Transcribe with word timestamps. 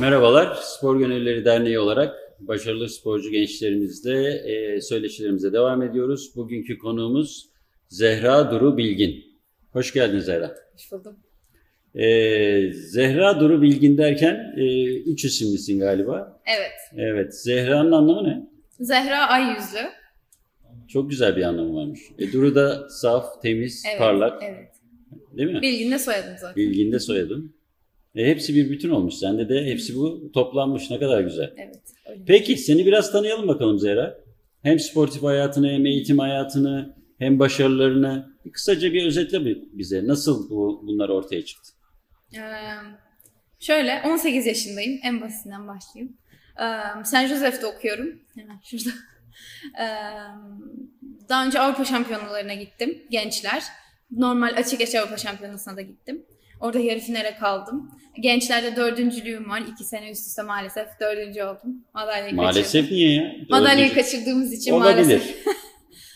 Merhabalar, 0.00 0.54
Spor 0.62 0.98
Gönülleri 0.98 1.44
Derneği 1.44 1.78
olarak 1.78 2.16
başarılı 2.40 2.88
sporcu 2.88 3.30
gençlerimizle 3.30 4.28
e, 4.30 4.80
söyleşilerimize 4.80 5.52
devam 5.52 5.82
ediyoruz. 5.82 6.36
Bugünkü 6.36 6.78
konuğumuz 6.78 7.48
Zehra 7.88 8.50
Duru 8.50 8.76
Bilgin. 8.76 9.24
Hoş 9.72 9.92
geldin 9.92 10.18
Zehra. 10.18 10.54
Hoş 10.74 10.92
buldum. 10.92 11.16
E, 11.94 12.72
Zehra 12.72 13.40
Duru 13.40 13.62
Bilgin 13.62 13.98
derken 13.98 14.54
e, 14.56 14.94
üç 14.94 15.24
isimlisin 15.24 15.78
galiba. 15.78 16.40
Evet. 16.58 16.72
Evet, 16.96 17.34
Zehra'nın 17.42 17.92
anlamı 17.92 18.28
ne? 18.28 18.48
Zehra 18.80 19.26
ay 19.28 19.42
yüzlü. 19.42 19.88
Çok 20.88 21.10
güzel 21.10 21.36
bir 21.36 21.42
anlamı 21.42 21.76
varmış. 21.76 22.00
E, 22.18 22.32
Duru 22.32 22.54
da 22.54 22.88
saf, 22.90 23.42
temiz, 23.42 23.84
Evet. 23.90 23.98
parlak 23.98 24.42
Evet. 24.42 24.68
değil 25.36 25.50
mi? 25.50 25.62
Bilgin 25.62 25.90
de 25.90 25.98
soyadım 25.98 26.34
zaten. 26.40 26.56
Bilgin 26.56 26.92
de 26.92 26.98
soyadın. 26.98 27.57
E, 28.18 28.26
hepsi 28.26 28.54
bir 28.54 28.70
bütün 28.70 28.90
olmuş. 28.90 29.14
Sende 29.14 29.48
de 29.48 29.64
hepsi 29.66 29.96
bu 29.96 30.32
toplanmış. 30.34 30.90
Ne 30.90 30.98
kadar 30.98 31.20
güzel. 31.20 31.52
Evet. 31.56 31.82
Öyle. 32.06 32.22
Peki 32.26 32.56
seni 32.56 32.86
biraz 32.86 33.12
tanıyalım 33.12 33.48
bakalım 33.48 33.78
Zehra. 33.78 34.18
Hem 34.62 34.78
sportif 34.78 35.22
hayatını 35.22 35.68
hem 35.70 35.86
eğitim 35.86 36.18
hayatını 36.18 36.96
hem 37.18 37.38
başarılarını 37.38 38.32
kısaca 38.52 38.92
bir 38.92 39.06
özetle 39.06 39.44
bi- 39.44 39.64
bize. 39.72 40.06
Nasıl 40.06 40.50
bu 40.50 40.80
bunlar 40.86 41.08
ortaya 41.08 41.44
çıktı? 41.44 41.70
Ee, 42.34 42.40
şöyle 43.60 44.02
18 44.06 44.46
yaşındayım. 44.46 45.00
En 45.02 45.20
basitinden 45.20 45.68
başlayayım. 45.68 46.16
Ee, 46.60 47.04
Saint 47.04 47.28
Joseph'te 47.30 47.66
okuyorum. 47.66 48.20
Hemen 48.34 48.60
şurada. 48.64 48.90
Ee, 49.80 49.86
daha 51.28 51.46
önce 51.46 51.60
Avrupa 51.60 51.84
Şampiyonalarına 51.84 52.54
gittim. 52.54 53.02
Gençler. 53.10 53.62
Normal 54.10 54.54
açık 54.56 54.78
geç 54.78 54.94
Avrupa 54.94 55.16
Şampiyonası'na 55.16 55.76
da 55.76 55.80
gittim. 55.80 56.24
Orada 56.60 56.78
yarı 56.78 57.00
finale 57.00 57.36
kaldım. 57.40 57.90
Gençlerde 58.20 58.76
dördüncülüğüm 58.76 59.50
var. 59.50 59.62
İki 59.72 59.84
sene 59.84 60.10
üst 60.10 60.26
üste 60.26 60.42
maalesef 60.42 60.86
dördüncü 61.00 61.42
oldum. 61.42 61.84
Madalyayı 61.94 62.34
Maalesef 62.34 62.64
kaçırdım. 62.82 62.96
niye 62.96 63.12
ya? 63.14 63.34
Madalyayı 63.50 63.90
Dördüncü- 63.90 63.94
kaçırdığımız 63.94 64.52
için 64.52 64.72
Olabilir. 64.72 64.94
maalesef. 65.06 65.36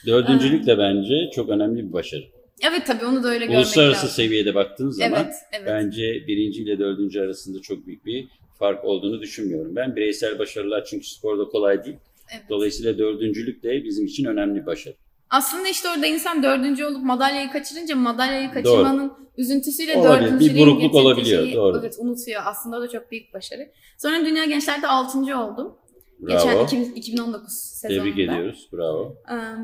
Dördüncülük 0.06 0.66
de 0.66 0.78
bence 0.78 1.30
çok 1.34 1.48
önemli 1.48 1.88
bir 1.88 1.92
başarı. 1.92 2.22
Evet 2.70 2.82
tabii 2.86 3.04
onu 3.04 3.22
da 3.22 3.28
öyle 3.28 3.44
görmek 3.46 3.58
Uluslararası 3.58 4.06
lazım. 4.06 4.08
seviyede 4.24 4.54
baktığın 4.54 4.90
zaman 4.90 5.22
Evet, 5.24 5.34
evet. 5.52 5.66
bence 5.66 6.02
birinci 6.26 6.62
ile 6.62 6.78
dördüncü 6.78 7.20
arasında 7.20 7.62
çok 7.62 7.86
büyük 7.86 8.06
bir 8.06 8.28
fark 8.58 8.84
olduğunu 8.84 9.20
düşünmüyorum. 9.20 9.76
Ben 9.76 9.96
bireysel 9.96 10.38
başarılar 10.38 10.84
çünkü 10.84 11.06
sporda 11.06 11.44
kolay 11.44 11.84
değil. 11.84 11.96
Evet. 12.32 12.44
Dolayısıyla 12.50 12.98
dördüncülük 12.98 13.62
de 13.62 13.84
bizim 13.84 14.06
için 14.06 14.24
önemli 14.24 14.60
bir 14.60 14.66
başarı. 14.66 14.94
Aslında 15.33 15.69
işte 15.69 15.88
orada 15.88 16.06
insan 16.06 16.42
dördüncü 16.42 16.84
olup 16.84 17.05
madalyayı 17.05 17.50
kaçırınca 17.50 17.97
madalyayı 17.97 18.52
kaçırmanın 18.52 19.12
üzüntüsüyle 19.38 19.97
Olabilir, 19.97 20.55
bir 20.55 20.61
burukluk 20.61 20.94
olabiliyor, 20.94 21.42
şeyi, 21.42 21.55
doğru. 21.55 21.78
Evet 21.78 21.97
unutuyor. 21.98 22.42
Aslında 22.44 22.77
o 22.77 22.80
da 22.80 22.88
çok 22.88 23.11
büyük 23.11 23.34
başarı. 23.34 23.70
Sonra 23.98 24.25
Dünya 24.27 24.44
Gençler'de 24.44 24.86
altıncı 24.86 25.38
oldum. 25.38 25.75
Bravo. 26.20 26.36
Geçen 26.36 26.64
2000 26.64 26.94
2019 26.94 27.53
sezonunda. 27.53 28.05
Tebrik 28.05 28.28
ediyoruz. 28.28 28.69
Bravo. 28.72 29.16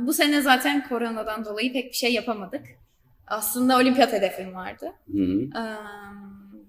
Bu 0.07 0.13
sene 0.13 0.43
zaten 0.43 0.89
koronadan 0.89 1.45
dolayı 1.45 1.73
pek 1.73 1.85
bir 1.85 1.97
şey 1.97 2.13
yapamadık. 2.13 2.63
Aslında 3.27 3.77
olimpiyat 3.77 4.13
hedefim 4.13 4.55
vardı. 4.55 4.93
Hı 5.13 5.23
hı. 5.23 5.49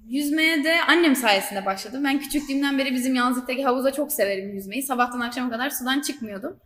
Yüzmeye 0.07 0.63
de 0.63 0.75
annem 0.87 1.15
sayesinde 1.15 1.65
başladım. 1.65 2.03
Ben 2.03 2.19
küçüklüğümden 2.19 2.77
beri 2.77 2.93
bizim 2.93 3.15
Yazlık'taki 3.15 3.63
havuza 3.63 3.91
çok 3.91 4.11
severim 4.11 4.49
yüzmeyi. 4.53 4.83
Sabahtan 4.83 5.19
akşama 5.19 5.49
kadar 5.49 5.69
sudan 5.69 6.01
çıkmıyordum. 6.01 6.57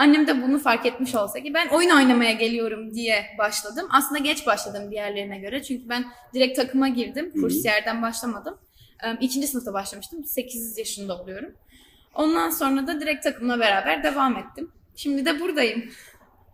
Annem 0.00 0.26
de 0.26 0.42
bunu 0.42 0.58
fark 0.58 0.86
etmiş 0.86 1.14
olsa 1.14 1.40
ki 1.40 1.54
ben 1.54 1.68
oyun 1.68 1.90
oynamaya 1.90 2.32
geliyorum 2.32 2.94
diye 2.94 3.24
başladım. 3.38 3.88
Aslında 3.90 4.18
geç 4.18 4.46
başladım 4.46 4.90
diğerlerine 4.90 5.38
göre. 5.38 5.62
Çünkü 5.62 5.88
ben 5.88 6.04
direkt 6.34 6.56
takıma 6.56 6.88
girdim. 6.88 7.32
Kursiyerden 7.40 8.02
başlamadım. 8.02 8.58
İkinci 9.20 9.46
sınıfta 9.46 9.72
başlamıştım. 9.72 10.24
8 10.24 10.78
yaşında 10.78 11.22
oluyorum. 11.22 11.52
Ondan 12.14 12.50
sonra 12.50 12.86
da 12.86 13.00
direkt 13.00 13.24
takımla 13.24 13.60
beraber 13.60 14.02
devam 14.02 14.36
ettim. 14.36 14.72
Şimdi 14.96 15.24
de 15.24 15.40
buradayım. 15.40 15.90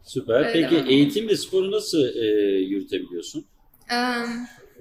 Süper. 0.05 0.35
Öyle 0.35 0.53
Peki 0.53 0.75
devam. 0.75 0.91
eğitim 0.91 1.29
ve 1.29 1.37
sporu 1.37 1.71
nasıl 1.71 2.17
e, 2.17 2.27
yürütebiliyorsun? 2.61 3.47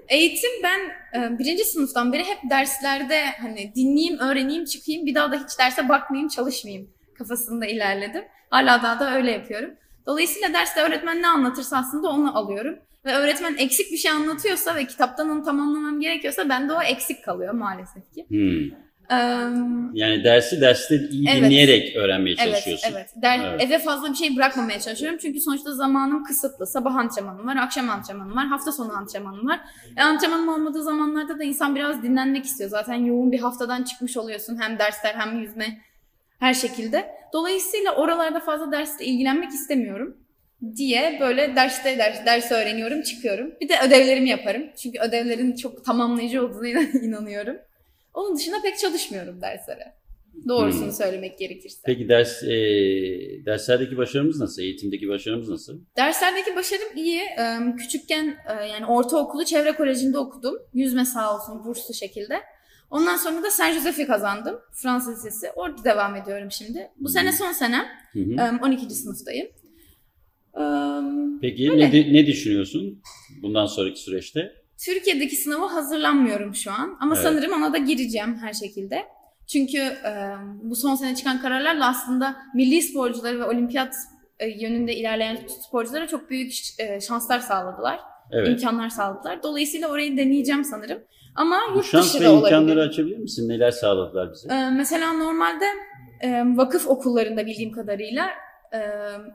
Eğitim 0.07 0.51
ben 0.63 0.79
birinci 1.39 1.63
sınıftan 1.65 2.13
beri 2.13 2.23
hep 2.23 2.49
derslerde 2.49 3.25
hani 3.41 3.73
dinleyeyim, 3.75 4.19
öğreneyim, 4.19 4.65
çıkayım, 4.65 5.05
bir 5.05 5.15
daha 5.15 5.31
da 5.31 5.35
hiç 5.35 5.59
derse 5.59 5.89
bakmayayım, 5.89 6.29
çalışmayayım 6.29 6.94
kafasında 7.17 7.65
ilerledim. 7.65 8.23
Hala 8.49 8.83
daha 8.83 8.99
da 8.99 9.15
öyle 9.15 9.31
yapıyorum. 9.31 9.69
Dolayısıyla 10.05 10.53
derste 10.53 10.81
öğretmen 10.81 11.21
ne 11.21 11.27
anlatırsa 11.27 11.77
aslında 11.77 12.07
onu 12.09 12.37
alıyorum. 12.37 12.75
Ve 13.05 13.13
öğretmen 13.13 13.55
eksik 13.57 13.91
bir 13.91 13.97
şey 13.97 14.11
anlatıyorsa 14.11 14.75
ve 14.75 14.85
kitaptan 14.85 15.29
onu 15.29 15.43
tamamlamam 15.43 15.99
gerekiyorsa 15.99 16.49
bende 16.49 16.73
o 16.73 16.81
eksik 16.81 17.23
kalıyor 17.25 17.53
maalesef 17.53 18.13
ki. 18.13 18.25
Hmm. 18.29 18.85
Ee, 19.11 19.15
Yani 19.93 20.23
dersi 20.23 20.61
derste 20.61 20.95
iyi 21.09 21.29
Evet. 21.29 21.43
dinleyerek 21.43 21.95
öğrenmeye 21.95 22.35
Evet, 22.39 22.45
çalışıyorsun. 22.47 22.89
evet. 22.91 23.09
Der, 23.15 23.39
Evet. 23.39 23.61
Eve 23.63 23.79
fazla 23.79 24.09
bir 24.09 24.15
şey 24.15 24.35
bırakmamaya 24.35 24.79
çalışıyorum. 24.79 25.17
Çünkü 25.21 25.41
sonuçta 25.41 25.71
zamanım 25.73 26.23
kısıtlı. 26.23 26.67
Sabah 26.67 26.95
antrenmanım 26.95 27.47
var, 27.47 27.55
akşam 27.55 27.89
antrenmanım 27.89 28.35
var, 28.35 28.47
hafta 28.47 28.71
sonu 28.71 28.93
antrenmanım 28.97 29.47
var. 29.47 29.59
E, 29.97 30.01
antrenmanım 30.03 30.47
olmadığı 30.49 30.83
zamanlarda 30.83 31.39
da 31.39 31.43
insan 31.43 31.75
biraz 31.75 32.03
dinlenmek 32.03 32.45
istiyor. 32.45 32.69
Zaten 32.69 32.93
yoğun 32.95 33.31
bir 33.31 33.39
haftadan 33.39 33.83
çıkmış 33.83 34.17
oluyorsun. 34.17 34.61
Hem 34.61 34.79
dersler 34.79 35.13
hem 35.15 35.39
yüzme 35.39 35.81
her 36.39 36.53
şekilde. 36.53 37.05
Dolayısıyla 37.33 37.95
oralarda 37.95 38.39
fazla 38.39 38.71
dersle 38.71 39.05
ilgilenmek 39.05 39.49
istemiyorum 39.49 40.17
diye 40.75 41.17
böyle 41.19 41.55
derste 41.55 41.97
ders, 41.97 42.25
ders 42.25 42.51
öğreniyorum, 42.51 43.01
çıkıyorum. 43.01 43.53
Bir 43.61 43.69
de 43.69 43.73
ödevlerimi 43.87 44.29
yaparım. 44.29 44.63
Çünkü 44.83 44.99
ödevlerin 44.99 45.55
çok 45.55 45.85
tamamlayıcı 45.85 46.45
olduğuna 46.45 46.81
inanıyorum. 47.01 47.57
Onun 48.13 48.35
dışında 48.37 48.55
pek 48.63 48.77
çalışmıyorum 48.79 49.41
derslere. 49.41 49.93
Doğrusunu 50.47 50.85
Hmm. 50.85 50.91
söylemek 50.91 51.39
gerekirse. 51.39 51.77
Peki 51.85 52.09
ders 52.09 52.43
e, 52.43 52.47
derslerdeki 53.45 53.97
başarımız 53.97 54.39
nasıl? 54.39 54.61
Eğitimdeki 54.61 55.09
başarımız 55.09 55.49
nasıl? 55.49 55.79
Derslerdeki 55.97 56.55
başarım 56.55 56.97
iyi. 56.97 57.21
Ee, 57.21 57.57
Küçükken 57.77 58.27
e, 58.27 58.65
yani 58.65 58.85
ortaokulu 58.85 59.45
çevre 59.45 59.71
kolejinde 59.71 60.17
okudum. 60.17 60.55
Yüzme 60.73 61.05
sağ 61.05 61.35
olsun 61.35 61.63
burslu 61.65 61.93
şekilde. 61.93 62.39
Ondan 62.95 63.17
sonra 63.17 63.43
da 63.43 63.51
Saint 63.51 63.75
Joseph'i 63.75 64.07
kazandım. 64.07 64.59
Fransız 64.71 65.17
Lisesi. 65.17 65.51
Orada 65.55 65.83
devam 65.83 66.15
ediyorum 66.15 66.51
şimdi. 66.51 66.91
Bu 66.99 67.09
sene 67.09 67.31
son 67.31 67.51
senem. 67.51 67.85
Hı 68.13 68.19
hı. 68.19 68.31
Ee, 68.31 68.63
12. 68.65 68.89
sınıftayım. 68.95 69.47
Peki 71.41 71.71
öyle. 71.71 71.91
ne, 71.91 72.13
ne 72.13 72.25
düşünüyorsun 72.27 73.01
bundan 73.41 73.65
sonraki 73.65 73.99
süreçte? 73.99 74.51
Türkiye'deki 74.85 75.35
sınava 75.35 75.73
hazırlanmıyorum 75.73 76.55
şu 76.55 76.71
an. 76.71 76.97
Ama 76.99 77.15
Evet. 77.15 77.23
sanırım 77.23 77.53
ona 77.53 77.73
da 77.73 77.77
gireceğim 77.77 78.37
her 78.41 78.53
şekilde. 78.53 79.05
Çünkü 79.47 79.77
e, 79.77 80.11
bu 80.63 80.75
son 80.75 80.95
sene 80.95 81.15
çıkan 81.15 81.41
kararlarla 81.41 81.87
aslında 81.89 82.35
milli 82.55 82.81
sporcuları 82.81 83.39
ve 83.39 83.43
olimpiyat 83.45 83.95
e, 84.39 84.47
yönünde 84.47 84.95
ilerleyen 84.95 85.39
sporculara 85.67 86.07
çok 86.07 86.29
büyük 86.29 86.53
e, 86.79 87.01
şanslar 87.01 87.39
sağladılar. 87.39 87.99
Evet. 88.31 88.47
imkanlar 88.49 88.89
sağladılar. 88.89 89.43
Dolayısıyla 89.43 89.87
orayı 89.89 90.17
deneyeceğim 90.17 90.63
sanırım. 90.63 90.99
Ama 91.35 91.59
yurt 91.75 91.85
şans 91.85 92.13
dışı 92.13 92.23
ve 92.23 92.29
olabilir. 92.29 92.51
imkanları 92.51 92.81
açabilir 92.81 93.17
misin? 93.17 93.49
Neler 93.49 93.71
sağladılar 93.71 94.31
bize? 94.33 94.47
Ee, 94.53 94.69
mesela 94.69 95.13
normalde 95.13 95.65
e, 96.21 96.43
vakıf 96.57 96.87
okullarında 96.87 97.45
bildiğim 97.45 97.71
kadarıyla 97.71 98.27
e, 98.73 98.79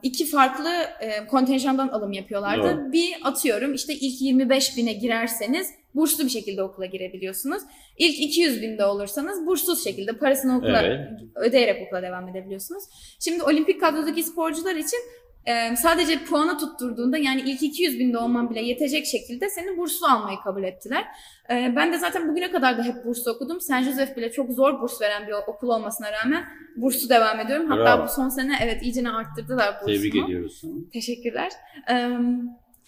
iki 0.03 0.25
farklı 0.25 0.69
e, 1.01 1.27
kontenjandan 1.27 1.87
alım 1.87 2.11
yapıyorlardı. 2.11 2.63
Doğru. 2.77 2.91
Bir 2.91 3.15
atıyorum 3.23 3.73
işte 3.73 3.93
ilk 3.93 4.21
25 4.21 4.77
bine 4.77 4.93
girerseniz 4.93 5.67
burslu 5.95 6.23
bir 6.23 6.29
şekilde 6.29 6.63
okula 6.63 6.85
girebiliyorsunuz. 6.85 7.63
İlk 7.97 8.19
200 8.19 8.61
binde 8.61 8.85
olursanız 8.85 9.47
burssuz 9.47 9.83
şekilde 9.83 10.11
parasını 10.11 10.57
okula 10.57 10.81
Evet. 10.81 10.99
ödeyerek 11.35 11.87
okula 11.87 12.01
devam 12.01 12.27
edebiliyorsunuz. 12.27 12.83
Şimdi 13.19 13.43
olimpik 13.43 13.81
kadrodaki 13.81 14.23
sporcular 14.23 14.75
için 14.75 14.99
e, 15.45 15.75
sadece 15.75 16.23
puanı 16.23 16.57
tutturduğunda 16.57 17.17
yani 17.17 17.41
ilk 17.41 17.63
200 17.63 17.99
binde 17.99 18.17
olman 18.17 18.49
bile 18.49 18.61
yetecek 18.61 19.05
şekilde 19.05 19.49
seni 19.49 19.77
burslu 19.77 20.07
almayı 20.07 20.37
kabul 20.43 20.63
ettiler. 20.63 21.05
E, 21.49 21.73
ben 21.75 21.93
de 21.93 21.97
zaten 21.97 22.29
bugüne 22.29 22.51
kadar 22.51 22.77
da 22.77 22.83
hep 22.83 23.05
burslu 23.05 23.31
okudum. 23.31 23.61
Saint 23.61 23.85
Joseph 23.85 24.17
bile 24.17 24.31
çok 24.31 24.51
zor 24.51 24.81
burs 24.81 25.01
veren 25.01 25.27
bir 25.27 25.33
okul 25.47 25.67
olmasına 25.67 26.07
rağmen 26.11 26.43
burslu 26.75 27.09
devam 27.09 27.39
ediyorum. 27.39 27.69
Hatta 27.69 27.83
Bravo. 27.83 28.03
bu 28.03 28.09
son 28.09 28.29
sene 28.29 28.55
evet 28.63 28.83
iyicene 28.83 29.09
arttırdılar 29.09 29.75
bursumu. 29.81 29.97
Tebrik 29.97 30.15
ediyoruz. 30.15 30.61
Teşekkürler. 30.93 31.51
Ee, 31.89 32.09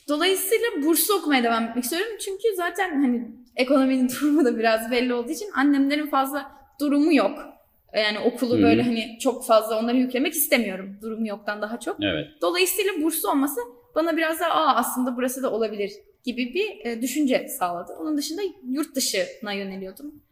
dolayısıyla 0.09 0.67
burslu 0.83 1.15
okumaya 1.15 1.43
devam 1.43 1.63
etmek 1.63 1.83
istiyorum. 1.83 2.17
Çünkü 2.25 2.55
zaten 2.57 3.01
hani 3.01 3.27
ekonominin 3.55 4.09
durumu 4.21 4.45
da 4.45 4.57
biraz 4.57 4.91
belli 4.91 5.13
olduğu 5.13 5.31
için 5.31 5.49
annemlerin 5.55 6.07
fazla 6.07 6.51
durumu 6.79 7.13
yok. 7.13 7.52
Yani 7.95 8.19
okulu 8.19 8.53
Hı 8.53 8.57
hı. 8.57 8.61
böyle 8.63 8.81
hani 8.81 9.17
çok 9.19 9.45
fazla 9.45 9.79
onları 9.79 9.97
yüklemek 9.97 10.33
istemiyorum. 10.33 10.97
Durumu 11.01 11.27
yoktan 11.27 11.61
daha 11.61 11.79
çok. 11.79 12.03
Evet. 12.03 12.27
Dolayısıyla 12.41 12.91
burslu 13.01 13.29
olması 13.29 13.59
bana 13.95 14.17
biraz 14.17 14.39
daha 14.39 14.49
Aa, 14.49 14.75
aslında 14.75 15.17
burası 15.17 15.43
da 15.43 15.51
olabilir 15.51 15.91
gibi 16.23 16.53
bir 16.53 16.85
e, 16.85 17.01
düşünce 17.01 17.47
sağladı. 17.47 17.93
Onun 17.99 18.17
dışında 18.17 18.41
yurt 18.69 18.95
dışına 18.95 19.53
yöneliyordum. 19.53 20.23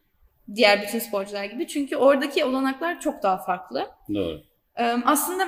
Diğer 0.55 0.81
bütün 0.81 0.99
sporcular 0.99 1.45
gibi. 1.45 1.67
Çünkü 1.67 1.95
oradaki 1.95 2.45
olanaklar 2.45 3.01
çok 3.01 3.23
daha 3.23 3.37
farklı. 3.37 3.87
Doğru. 4.13 4.41
Ee, 4.77 4.83
Aslında 5.05 5.47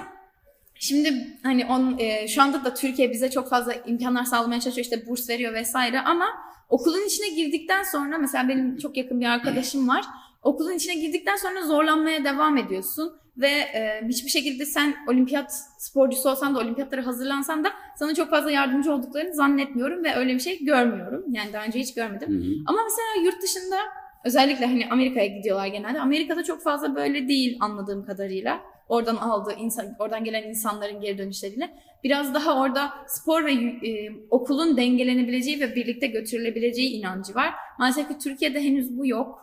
şimdi 0.75 1.37
hani 1.43 1.65
on, 1.65 1.97
e, 1.99 2.27
şu 2.27 2.41
anda 2.41 2.65
da 2.65 2.73
Türkiye 2.73 3.11
bize 3.11 3.31
çok 3.31 3.49
fazla 3.49 3.73
imkanlar 3.73 4.23
sağlamaya 4.23 4.61
çalışıyor 4.61 4.85
işte 4.85 5.07
burs 5.07 5.29
veriyor 5.29 5.53
vesaire 5.53 5.99
ama 5.99 6.25
okulun 6.69 7.07
içine 7.07 7.29
girdikten 7.29 7.83
sonra 7.83 8.17
mesela 8.17 8.47
benim 8.49 8.77
çok 8.77 8.97
yakın 8.97 9.21
bir 9.21 9.25
arkadaşım 9.25 9.87
var. 9.87 10.05
Okulun 10.43 10.73
içine 10.73 10.95
girdikten 10.95 11.35
sonra 11.35 11.61
zorlanmaya 11.61 12.23
devam 12.23 12.57
ediyorsun 12.57 13.13
ve 13.37 13.47
e, 13.47 14.01
hiçbir 14.07 14.29
şekilde 14.29 14.65
sen 14.65 14.95
olimpiyat 15.07 15.53
sporcusu 15.77 16.29
olsan 16.29 16.55
da 16.55 16.59
olimpiyatlara 16.59 17.05
hazırlansan 17.05 17.63
da 17.63 17.69
sana 17.95 18.15
çok 18.15 18.29
fazla 18.29 18.51
yardımcı 18.51 18.93
olduklarını 18.93 19.33
zannetmiyorum 19.33 20.03
ve 20.03 20.15
öyle 20.15 20.33
bir 20.33 20.39
şey 20.39 20.65
görmüyorum. 20.65 21.23
Yani 21.31 21.53
daha 21.53 21.65
önce 21.65 21.79
hiç 21.79 21.93
görmedim. 21.93 22.29
Hı 22.29 22.33
hı. 22.33 22.53
Ama 22.65 22.79
mesela 22.83 23.25
yurt 23.25 23.41
dışında 23.41 23.75
özellikle 24.25 24.65
hani 24.65 24.87
Amerika'ya 24.91 25.27
gidiyorlar 25.27 25.67
genelde. 25.67 25.99
Amerika'da 25.99 26.43
çok 26.43 26.63
fazla 26.63 26.95
böyle 26.95 27.27
değil 27.27 27.57
anladığım 27.59 28.05
kadarıyla. 28.05 28.61
Oradan 28.89 29.15
aldığı 29.15 29.53
insan, 29.53 29.85
oradan 29.99 30.23
gelen 30.23 30.43
insanların 30.43 31.01
geri 31.01 31.17
dönüşleriyle 31.17 31.69
biraz 32.03 32.33
daha 32.33 32.61
orada 32.61 32.93
spor 33.07 33.45
ve 33.45 33.51
e, 33.51 34.11
okulun 34.29 34.77
dengelenebileceği 34.77 35.59
ve 35.59 35.75
birlikte 35.75 36.07
götürülebileceği 36.07 36.89
inancı 36.89 37.35
var. 37.35 37.53
Maalesef 37.79 38.07
ki 38.07 38.17
Türkiye'de 38.17 38.63
henüz 38.63 38.97
bu 38.97 39.07
yok. 39.07 39.42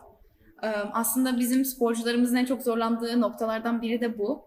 Aslında 0.93 1.39
bizim 1.39 1.65
sporcularımızın 1.65 2.35
en 2.35 2.45
çok 2.45 2.61
zorlandığı 2.63 3.21
noktalardan 3.21 3.81
biri 3.81 4.01
de 4.01 4.17
bu. 4.17 4.41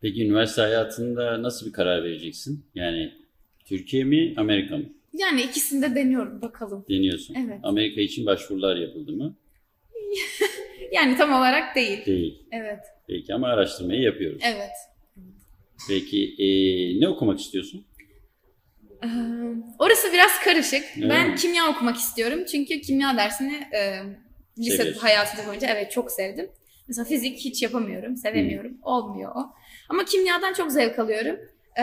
Peki 0.00 0.24
üniversite 0.26 0.62
hayatında 0.62 1.42
nasıl 1.42 1.66
bir 1.66 1.72
karar 1.72 2.04
vereceksin? 2.04 2.64
Yani 2.74 3.12
Türkiye 3.64 4.04
mi, 4.04 4.34
Amerika 4.36 4.76
mı? 4.76 4.84
Yani 5.12 5.42
ikisini 5.42 5.82
de 5.82 5.94
deniyorum 5.94 6.42
bakalım. 6.42 6.84
Deniyorsun. 6.90 7.34
Evet. 7.34 7.60
Amerika 7.62 8.00
için 8.00 8.26
başvurular 8.26 8.76
yapıldı 8.76 9.12
mı? 9.12 9.36
Yani 10.92 11.16
tam 11.16 11.32
olarak 11.32 11.76
değil. 11.76 12.06
Değil. 12.06 12.42
Evet. 12.50 12.78
Peki 13.06 13.34
ama 13.34 13.48
araştırmayı 13.48 14.00
yapıyoruz. 14.02 14.42
Evet. 14.44 14.70
Peki 15.88 16.34
e, 16.38 16.46
ne 17.00 17.08
okumak 17.08 17.40
istiyorsun? 17.40 17.84
Ee, 19.04 19.08
Orası 19.78 20.12
biraz 20.12 20.30
karışık. 20.44 20.84
Öyle 20.96 21.08
ben 21.08 21.30
mi? 21.30 21.36
kimya 21.36 21.70
okumak 21.70 21.96
istiyorum. 21.96 22.44
Çünkü 22.50 22.80
kimya 22.80 23.16
dersini 23.16 23.54
e, 23.54 24.02
lise 24.58 24.76
Seviyorsun. 24.76 25.00
boyunca 25.48 25.68
evet 25.68 25.92
çok 25.92 26.10
sevdim. 26.10 26.50
Mesela 26.88 27.04
fizik 27.04 27.38
hiç 27.38 27.62
yapamıyorum, 27.62 28.16
sevemiyorum. 28.16 28.78
Olmuyor 28.82 29.32
o. 29.34 29.52
Ama 29.88 30.04
kimyadan 30.04 30.52
çok 30.52 30.72
zevk 30.72 30.98
alıyorum. 30.98 31.36
Ee, 31.78 31.82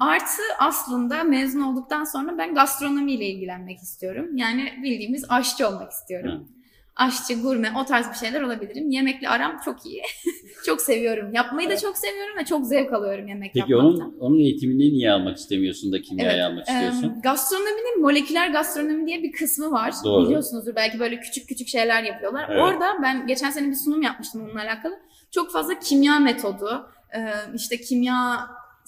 artı 0.00 0.42
aslında 0.58 1.24
mezun 1.24 1.60
olduktan 1.60 2.04
sonra 2.04 2.38
ben 2.38 2.54
gastronomiyle 2.54 3.26
ilgilenmek 3.26 3.78
istiyorum. 3.78 4.36
Yani 4.36 4.72
bildiğimiz 4.82 5.24
aşçı 5.28 5.68
olmak 5.68 5.92
istiyorum. 5.92 6.30
Ha. 6.30 6.59
Aşçı, 6.96 7.42
gurme 7.42 7.72
o 7.80 7.84
tarz 7.84 8.08
bir 8.10 8.14
şeyler 8.14 8.42
olabilirim. 8.42 8.90
Yemekle 8.90 9.28
aram 9.28 9.60
çok 9.64 9.86
iyi. 9.86 10.02
çok 10.66 10.80
seviyorum. 10.80 11.34
Yapmayı 11.34 11.70
da 11.70 11.78
çok 11.78 11.98
seviyorum 11.98 12.36
ve 12.38 12.44
çok 12.44 12.66
zevk 12.66 12.92
alıyorum 12.92 13.28
yemek 13.28 13.50
Peki 13.54 13.72
yapmaktan. 13.72 14.00
onun 14.08 14.18
onun 14.20 14.38
eğitimini 14.38 14.92
niye 14.92 15.12
almak 15.12 15.36
istemiyorsun 15.36 15.92
da 15.92 16.02
kimyayı 16.02 16.32
Evet, 16.32 16.44
almak 16.44 16.68
istiyorsun? 16.68 17.20
gastronominin 17.22 18.00
moleküler 18.00 18.48
gastronomi 18.50 19.06
diye 19.06 19.22
bir 19.22 19.32
kısmı 19.32 19.70
var. 19.70 19.94
Doğru. 20.04 20.26
Biliyorsunuzdur 20.26 20.74
belki 20.76 20.98
böyle 21.00 21.20
küçük 21.20 21.48
küçük 21.48 21.68
şeyler 21.68 22.02
yapıyorlar. 22.02 22.46
Evet. 22.50 22.62
Orada 22.62 22.96
ben 23.02 23.26
geçen 23.26 23.50
sene 23.50 23.68
bir 23.68 23.74
sunum 23.74 24.02
yapmıştım 24.02 24.42
onunla 24.44 24.60
alakalı. 24.62 24.94
Çok 25.30 25.52
fazla 25.52 25.78
kimya 25.78 26.18
metodu, 26.18 26.86
e, 27.16 27.18
işte 27.54 27.76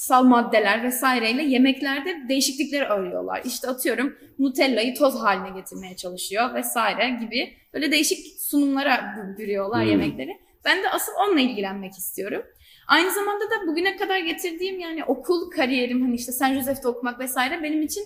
kimyasal 0.02 0.25
maddeler 0.25 0.82
vesaireyle 0.82 1.43
yemeklerde 1.43 2.28
değişiklikler 2.28 2.81
arıyorlar. 2.81 3.43
İşte 3.44 3.69
atıyorum 3.69 4.16
Nutella'yı 4.38 4.94
toz 4.94 5.14
haline 5.14 5.60
getirmeye 5.60 5.96
çalışıyor 5.96 6.54
vesaire 6.54 7.10
gibi 7.20 7.56
böyle 7.75 7.93
değişik 7.93 8.40
sunumlara 8.40 8.94
bü- 8.94 9.38
bürüyorlar 9.38 9.82
Hmm. 9.82 9.90
yemekleri. 9.90 10.38
Ben 10.64 10.82
de 10.82 10.90
asıl 10.90 11.12
onunla 11.26 11.40
ilgilenmek 11.40 11.93
istiyorum. 11.93 12.43
Aynı 12.88 13.10
zamanda 13.10 13.44
da 13.50 13.66
bugüne 13.66 13.96
kadar 13.96 14.19
getirdiğim 14.19 14.81
yani 14.81 15.04
okul 15.04 15.50
kariyerim 15.50 16.02
hani 16.02 16.14
işte 16.14 16.32
San 16.32 16.55
Jose'de 16.55 16.88
okumak 16.88 17.20
vesaire 17.20 17.62
benim 17.62 17.82
için 17.82 18.05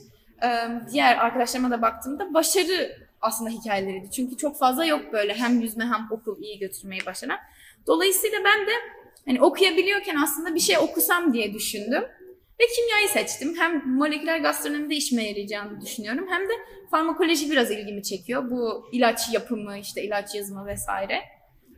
diğer 0.92 1.16
arkadaşlarıma 1.16 1.70
da 1.70 1.82
baktığımda 1.82 2.34
başarı 2.34 2.96
aslında 3.20 3.50
hikayeleriydi. 3.50 4.10
Çünkü 4.10 4.36
çok 4.36 4.58
fazla 4.58 4.84
yok 4.84 5.12
böyle 5.12 5.34
hem 5.34 5.60
yüzme 5.60 5.84
hem 5.84 6.06
okul 6.10 6.42
iyi 6.42 6.58
götürmeyi 6.58 7.00
başaran. 7.06 7.38
Dolayısıyla 7.86 8.38
ben 8.44 8.66
de 8.66 8.72
hani 9.26 9.42
okuyabiliyorken 9.42 10.16
aslında 10.16 10.54
bir 10.54 10.60
şey 10.60 10.78
okusam 10.78 11.34
diye 11.34 11.54
düşündüm. 11.54 12.02
Ve 12.60 12.64
kimyayı 12.76 13.08
seçtim. 13.08 13.54
Hem 13.58 13.96
moleküler 13.96 14.38
gastronomide 14.38 14.94
işime 14.94 15.28
yarayacağını 15.28 15.80
düşünüyorum. 15.80 16.26
Hem 16.28 16.42
de 16.42 16.52
farmakoloji 16.90 17.50
biraz 17.50 17.70
ilgimi 17.70 18.02
çekiyor. 18.02 18.50
Bu 18.50 18.88
ilaç 18.92 19.20
yapımı, 19.32 19.78
işte 19.78 20.04
ilaç 20.04 20.34
yazımı 20.34 20.66
vesaire. 20.66 21.20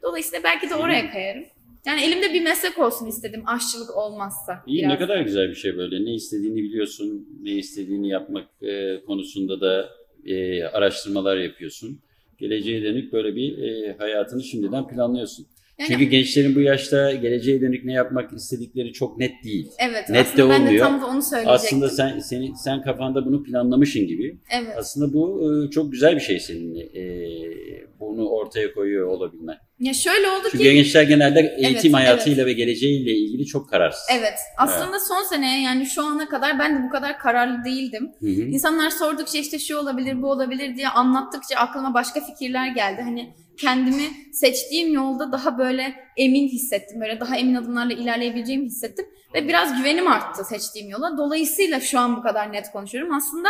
Dolayısıyla 0.03 0.45
belki 0.45 0.71
de 0.71 0.75
oraya 0.75 1.11
kayarım. 1.11 1.45
Yani 1.87 2.03
elimde 2.03 2.35
bir 2.35 2.43
meslek 2.43 2.79
olsun 2.79 3.07
istedim 3.07 3.43
aşçılık 3.47 3.97
olmazsa. 3.97 4.63
İyi 4.67 4.79
biraz. 4.79 4.91
ne 4.91 4.99
kadar 4.99 5.21
güzel 5.21 5.49
bir 5.49 5.55
şey 5.55 5.77
böyle. 5.77 6.05
Ne 6.05 6.15
istediğini 6.15 6.63
biliyorsun, 6.63 7.29
ne 7.43 7.51
istediğini 7.51 8.09
yapmak 8.09 8.49
e, 8.63 9.01
konusunda 9.07 9.61
da 9.61 9.89
e, 10.25 10.65
araştırmalar 10.65 11.37
yapıyorsun. 11.37 12.01
Geleceğe 12.39 12.83
dönük 12.83 13.13
böyle 13.13 13.37
bir 13.37 13.59
e, 13.59 13.97
hayatını 13.99 14.43
şimdiden 14.43 14.89
planlıyorsun. 14.89 15.47
Yani 15.79 15.89
Çünkü 15.89 16.05
gençlerin 16.05 16.55
bu 16.55 16.61
yaşta 16.61 17.13
geleceğe 17.13 17.61
dönük 17.61 17.85
ne 17.85 17.93
yapmak 17.93 18.33
istedikleri 18.33 18.93
çok 18.93 19.19
net 19.19 19.45
değil. 19.45 19.71
evet 19.79 20.09
net 20.09 20.37
de 20.37 20.43
aslında 20.43 20.49
ben 20.49 20.61
de 20.61 20.67
olmuyor. 20.67 20.87
tam 20.87 21.03
da 21.03 21.07
onu 21.07 21.23
söyleyecektim. 21.23 21.53
Aslında 21.55 21.89
sen 21.89 22.19
seni 22.19 22.57
sen 22.57 22.83
kafanda 22.83 23.27
bunu 23.27 23.43
planlamışın 23.43 24.07
gibi. 24.07 24.39
Evet. 24.51 24.75
Aslında 24.77 25.13
bu 25.13 25.53
e, 25.67 25.71
çok 25.71 25.93
güzel 25.93 26.15
bir 26.17 26.21
şey 26.21 26.41
senin 26.41 26.75
e, 26.77 27.03
bunu 28.01 28.29
ortaya 28.29 28.75
koyuyor 28.75 29.07
olabilmen. 29.07 29.57
Ya 29.79 29.95
şöyle 29.95 30.29
oldu 30.29 30.49
Çünkü 30.51 30.65
ki 30.65 30.75
gençler 30.75 31.03
genelde 31.03 31.41
eğitim 31.41 31.95
evet. 31.95 31.95
hayatıyla 31.95 32.47
ve 32.47 32.53
geleceğiyle 32.53 33.13
ilgili 33.13 33.47
çok 33.47 33.71
kararsız. 33.71 34.09
evet 34.19 34.39
aslında 34.59 35.01
son 35.01 35.23
sene 35.23 35.63
yani 35.63 35.87
şu 35.87 36.05
ana 36.05 36.29
kadar 36.29 36.59
ben 36.59 36.79
de 36.79 36.87
bu 36.89 36.91
kadar 36.91 37.19
kararlı 37.19 37.65
değildim. 37.65 38.11
Hı 38.21 38.27
hı. 38.27 38.31
İnsanlar 38.31 38.91
sordukça 38.91 39.39
işte 39.39 39.59
şu 39.59 39.77
olabilir 39.77 40.23
bu 40.23 40.31
olabilir 40.31 40.77
diye 40.77 40.89
anlattıkça 40.89 41.57
aklıma 41.57 41.95
başka 41.95 42.21
fikirler 42.21 42.69
geldi. 42.69 43.03
Hani 43.03 43.35
kendimi 43.61 44.33
seçtiğim 44.33 44.95
yolda 44.95 45.33
daha 45.33 45.59
böyle 45.59 45.95
emin 46.17 46.49
hissettim. 46.49 47.01
Böyle 47.01 47.21
daha 47.21 47.37
emin 47.37 47.55
adımlarla 47.55 47.93
ilerleyebileceğimi 47.93 48.67
hissettim. 48.67 49.07
Ve 49.35 49.49
biraz 49.49 49.79
güvenim 49.79 50.09
arttı 50.09 50.45
seçtiğim 50.45 50.91
yola. 50.91 51.19
Dolayısıyla 51.19 51.81
şu 51.81 51.99
an 51.99 52.17
bu 52.17 52.23
kadar 52.23 52.53
net 52.53 52.71
konuşuyorum. 52.71 53.15
Aslında 53.15 53.49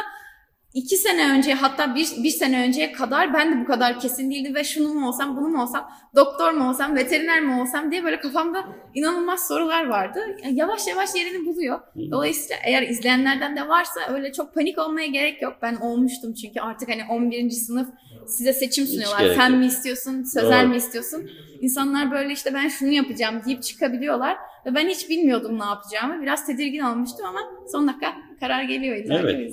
iki 0.75 0.97
sene 0.97 1.31
önce 1.31 1.55
hatta 1.55 1.95
bir, 1.95 2.09
bir 2.23 2.31
sene 2.31 2.63
önceye 2.63 2.93
kadar 2.93 3.35
ben 3.35 3.53
de 3.53 3.61
bu 3.61 3.67
kadar 3.67 4.01
kesin 4.01 4.31
değildim 4.31 4.55
ve 4.55 4.65
şunu 4.65 4.95
mu 4.95 5.09
olsam 5.09 5.37
bunu 5.37 5.49
mu 5.49 5.63
olsam 5.63 5.91
doktor 6.17 6.53
mu 6.53 6.69
olsam 6.69 6.97
veteriner 6.97 7.41
mi 7.41 7.61
olsam 7.61 7.91
diye 7.91 8.05
böyle 8.05 8.21
kafamda 8.21 8.65
inanılmaz 8.95 9.49
sorular 9.49 9.87
vardı. 9.87 10.21
Yani 10.45 10.59
yavaş 10.59 10.87
yavaş 10.87 11.15
yerini 11.15 11.47
buluyor. 11.47 11.81
Dolayısıyla 12.11 12.57
eğer 12.65 12.83
izleyenlerden 12.83 13.57
de 13.57 13.69
varsa 13.69 14.01
öyle 14.09 14.33
çok 14.33 14.55
panik 14.55 14.79
olmaya 14.79 15.07
gerek 15.07 15.43
yok. 15.43 15.57
Ben 15.63 15.77
olmuştum 15.77 16.35
çünkü 16.35 16.61
artık 16.61 16.88
hani 16.88 17.03
11. 17.11 17.50
sınıf 17.50 17.88
size 18.28 18.52
seçim 18.52 18.87
sunuyorlar. 18.87 19.35
Fen 19.35 19.50
yok. 19.50 19.58
mi 19.58 19.66
istiyorsun, 19.66 20.23
sözel 20.23 20.62
Doğru. 20.62 20.68
mi 20.68 20.76
istiyorsun? 20.76 21.30
İnsanlar 21.61 22.11
böyle 22.11 22.32
işte 22.32 22.54
ben 22.54 22.68
şunu 22.68 22.92
yapacağım 22.92 23.40
deyip 23.47 23.62
çıkabiliyorlar. 23.62 24.37
Ve 24.66 24.75
ben 24.75 24.88
hiç 24.88 25.08
bilmiyordum 25.08 25.58
ne 25.58 25.64
yapacağımı. 25.64 26.23
Biraz 26.23 26.47
tedirgin 26.47 26.80
olmuştum 26.80 27.26
ama 27.26 27.40
son 27.73 27.88
dakika 27.88 28.14
karar 28.40 28.62
geliyor 28.62 28.97
illa 28.97 29.18
Evet. 29.18 29.52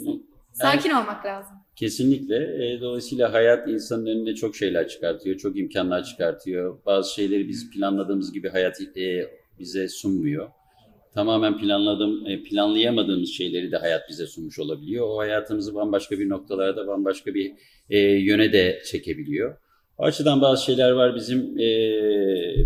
Sakin 0.54 0.90
olmak 0.90 1.26
lazım. 1.26 1.56
Kesinlikle. 1.76 2.36
E, 2.36 2.82
dolayısıyla 2.82 3.34
hayat 3.34 3.70
insanın 3.70 4.06
önüne 4.06 4.36
çok 4.36 4.56
şeyler 4.56 4.88
çıkartıyor, 4.88 5.38
çok 5.38 5.58
imkanlar 5.58 6.04
çıkartıyor. 6.04 6.78
Bazı 6.86 7.14
şeyleri 7.14 7.48
biz 7.48 7.70
planladığımız 7.72 8.34
gibi 8.34 8.50
hayat 8.50 8.82
e, 8.98 9.28
bize 9.60 9.88
sunmuyor. 9.88 10.50
Tamamen 11.14 11.58
planladığım, 11.58 12.28
e, 12.28 12.44
planlayamadığımız 12.44 13.30
şeyleri 13.30 13.72
de 13.72 13.78
hayat 13.78 14.10
bize 14.10 14.28
sunmuş 14.28 14.60
olabiliyor. 14.60 15.08
O 15.08 15.18
hayatımızı 15.18 15.76
bambaşka 15.76 16.20
bir 16.20 16.30
noktalarda, 16.30 16.88
bambaşka 16.88 17.34
bir 17.34 17.54
e, 17.90 18.00
yöne 18.00 18.54
de 18.54 18.82
çekebiliyor. 18.86 19.58
O 19.98 20.04
açıdan 20.04 20.42
bazı 20.42 20.66
şeyler 20.66 20.92
var 20.92 21.16
bizim 21.16 21.60
e, 21.60 21.70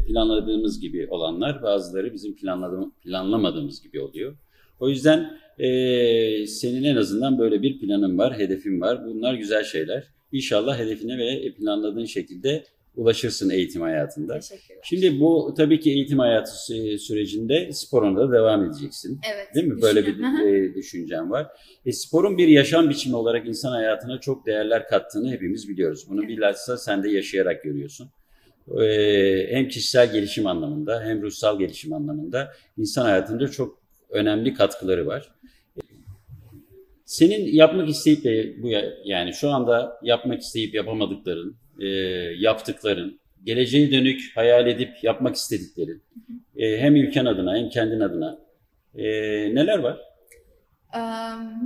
planladığımız 0.07 0.79
gibi 0.79 1.07
olanlar, 1.09 1.63
bazıları 1.63 2.13
bizim 2.13 2.35
planladığım, 2.35 2.93
planlamadığımız 3.03 3.83
gibi 3.83 4.01
oluyor. 4.01 4.35
O 4.79 4.89
yüzden 4.89 5.39
ee, 5.59 6.47
senin 6.47 6.83
en 6.83 6.95
azından 6.95 7.39
böyle 7.39 7.61
bir 7.61 7.79
planın 7.79 8.17
var, 8.17 8.37
hedefin 8.37 8.81
var. 8.81 9.05
Bunlar 9.05 9.33
güzel 9.33 9.63
şeyler. 9.63 10.03
İnşallah 10.31 10.79
hedefine 10.79 11.17
ve 11.17 11.51
planladığın 11.51 12.05
şekilde 12.05 12.63
ulaşırsın 13.03 13.49
eğitim 13.49 13.81
hayatında. 13.81 14.39
Teşekkürler. 14.39 14.79
Şimdi 14.83 15.19
bu 15.19 15.53
tabii 15.57 15.79
ki 15.79 15.91
eğitim 15.91 16.19
hayatı 16.19 16.51
sü- 16.51 16.97
sürecinde 16.97 17.71
sporuna 17.71 18.19
da 18.19 18.31
devam 18.31 18.65
edeceksin. 18.65 19.19
Evet. 19.33 19.47
Değil 19.55 19.67
mi? 19.67 19.81
Böyle 19.81 20.05
bir 20.07 20.43
e, 20.45 20.73
düşüncen 20.75 21.31
var. 21.31 21.47
E, 21.85 21.91
sporun 21.91 22.37
bir 22.37 22.47
yaşam 22.47 22.89
biçimi 22.89 23.15
olarak 23.15 23.47
insan 23.47 23.71
hayatına 23.71 24.19
çok 24.19 24.45
değerler 24.45 24.87
kattığını 24.87 25.31
hepimiz 25.31 25.69
biliyoruz. 25.69 26.05
Bunu 26.09 26.19
Evet. 26.21 26.29
bilhassa 26.29 26.77
sen 26.77 27.03
de 27.03 27.09
yaşayarak 27.09 27.63
görüyorsun. 27.63 28.09
E, 28.81 29.47
hem 29.51 29.67
kişisel 29.67 30.11
gelişim 30.13 30.47
anlamında 30.47 31.03
hem 31.03 31.21
ruhsal 31.21 31.59
gelişim 31.59 31.93
anlamında 31.93 32.51
insan 32.77 33.03
hayatında 33.05 33.47
çok 33.47 33.79
önemli 34.09 34.53
katkıları 34.53 35.07
var. 35.07 35.31
Senin 37.05 37.45
yapmak 37.53 37.89
isteyip 37.89 38.23
de 38.23 38.55
bu 38.61 38.67
ya- 38.67 38.93
yani 39.05 39.33
şu 39.33 39.49
anda 39.49 39.99
yapmak 40.03 40.41
isteyip 40.41 40.73
yapamadıkların, 40.75 41.55
e, 41.79 41.87
yaptıkların, 42.37 43.19
geleceğe 43.43 43.91
dönük 43.91 44.21
hayal 44.35 44.67
edip 44.67 45.03
yapmak 45.03 45.35
istediklerin 45.35 46.03
e, 46.55 46.77
hem 46.77 46.95
ülken 46.95 47.25
adına 47.25 47.57
hem 47.57 47.69
kendin 47.69 47.99
adına 47.99 48.39
e, 48.95 49.05
neler 49.55 49.79
var? 49.79 49.97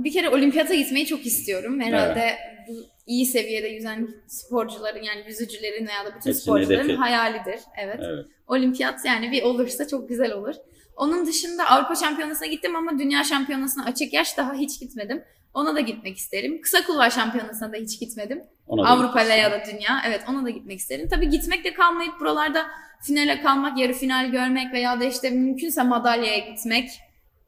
Bir 0.04 0.12
kere 0.12 0.28
olimpiyata 0.28 0.74
gitmeyi 0.74 1.06
çok 1.06 1.26
istiyorum. 1.26 1.80
Herhalde 1.80 2.30
bu 2.68 2.72
iyi 3.06 3.26
seviyede 3.26 3.68
yüzen 3.68 4.08
sporcuların 4.26 5.02
yani 5.02 5.24
yüzücülerin 5.26 5.86
veya 5.86 6.04
da 6.04 6.08
bütün 6.08 6.30
Hepsinin 6.30 6.32
sporcuların 6.32 6.84
hedefi. 6.84 6.96
hayalidir. 6.96 7.60
Evet. 7.82 8.00
Evet. 8.02 8.26
Olimpiyat 8.46 9.04
yani 9.04 9.32
bir 9.32 9.42
olursa 9.42 9.88
çok 9.88 10.08
güzel 10.08 10.32
olur. 10.32 10.54
Onun 10.96 11.26
dışında 11.26 11.66
Avrupa 11.70 11.94
Şampiyonası'na 11.94 12.46
gittim 12.46 12.76
ama 12.76 12.98
Dünya 12.98 13.24
Şampiyonası'na 13.24 13.84
açık 13.84 14.12
yaş 14.12 14.36
daha 14.36 14.54
hiç 14.54 14.80
gitmedim. 14.80 15.24
Ona 15.54 15.74
da 15.74 15.80
gitmek 15.80 16.16
isterim. 16.16 16.60
Kısa 16.60 16.86
kulvar 16.86 17.10
şampiyonasına 17.10 17.72
da 17.72 17.76
hiç 17.76 18.00
gitmedim. 18.00 18.42
Ona 18.66 18.84
da 18.84 18.88
Avrupa 18.88 19.20
gitmek 19.20 19.38
ya 19.38 19.52
da 19.52 19.62
dünya. 19.72 20.02
Evet 20.06 20.20
ona 20.30 20.44
da 20.44 20.50
gitmek 20.50 20.78
isterim. 20.78 21.08
Tabii 21.10 21.28
gitmekle 21.28 21.74
kalmayıp 21.74 22.20
buralarda 22.20 22.66
finale 23.02 23.42
kalmak, 23.42 23.78
yarı 23.78 23.92
final 23.92 24.30
görmek 24.30 24.72
veya 24.72 25.00
da 25.00 25.04
işte 25.04 25.30
mümkünse 25.30 25.82
madalyaya 25.82 26.38
gitmek 26.38 26.90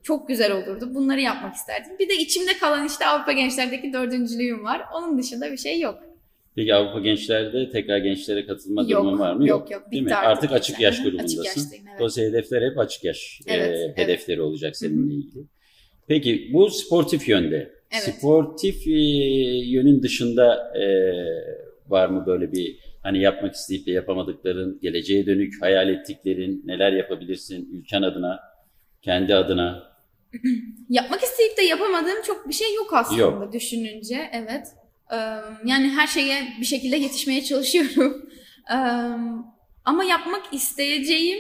çok 0.02 0.28
güzel 0.28 0.52
olurdu. 0.52 0.94
Bunları 0.94 1.20
yapmak 1.20 1.54
isterdim. 1.54 1.92
Bir 1.98 2.08
de 2.08 2.14
içimde 2.16 2.58
kalan 2.58 2.86
işte 2.86 3.06
Avrupa 3.06 3.32
gençlerdeki 3.32 3.92
dördüncülüğüm 3.92 4.64
var. 4.64 4.82
Onun 4.94 5.18
dışında 5.18 5.52
bir 5.52 5.56
şey 5.56 5.80
yok. 5.80 5.98
Peki 6.56 6.74
Avrupa 6.74 7.00
gençlerde 7.00 7.70
tekrar 7.70 7.98
gençlere 7.98 8.46
katılma 8.46 8.82
Yok, 8.82 8.90
durumun 8.90 9.18
var 9.18 9.34
mı? 9.34 9.48
yok, 9.48 9.70
yok. 9.70 9.82
Değil 9.92 10.02
mi? 10.02 10.06
Bitti 10.06 10.14
Artık, 10.16 10.30
artık 10.44 10.52
açık 10.52 10.80
yaş 10.80 11.02
grubundasın. 11.02 11.40
açık 11.40 11.56
yaştayım, 11.56 11.84
evet. 11.88 11.98
Dolayısıyla 11.98 12.30
hedefler 12.30 12.70
hep 12.70 12.78
açık 12.78 13.04
yaş 13.04 13.40
e, 13.46 13.54
Evet, 13.54 13.76
evet. 13.84 13.98
hedefleri 13.98 14.40
olacak 14.42 14.76
seninle 14.76 15.14
ilgili. 15.14 15.44
Peki 16.08 16.50
bu 16.52 16.70
sportif 16.70 17.28
yönde. 17.28 17.72
Evet. 17.92 18.14
Sportif 18.18 18.86
e, 18.86 18.90
yönün 19.70 20.02
dışında 20.02 20.72
e, 20.78 20.84
var 21.88 22.08
mı 22.08 22.24
böyle 22.26 22.52
bir 22.52 22.76
hani 23.02 23.22
yapmak 23.22 23.54
isteyip 23.54 23.86
de 23.86 23.90
yapamadıkların, 23.92 24.78
geleceğe 24.82 25.26
dönük 25.26 25.62
hayal 25.62 25.88
ettiklerin, 25.88 26.62
neler 26.66 26.92
yapabilirsin 26.92 27.68
ülken 27.72 28.02
adına, 28.02 28.40
kendi 29.02 29.34
adına? 29.34 29.82
Yapmak 30.90 31.22
isteyip 31.22 31.56
de 31.58 31.62
yapamadığım 31.62 32.22
çok 32.26 32.48
bir 32.48 32.54
şey 32.54 32.74
yok 32.74 32.90
aslında 32.94 33.20
Yok. 33.20 33.52
düşününce. 33.52 34.30
Evet. 34.32 34.66
Yani 35.64 35.88
her 35.88 36.06
şeye 36.06 36.48
bir 36.60 36.66
şekilde 36.66 36.96
yetişmeye 36.96 37.44
çalışıyorum. 37.44 38.30
Ama 39.84 40.04
yapmak 40.04 40.54
isteyeceğim 40.54 41.38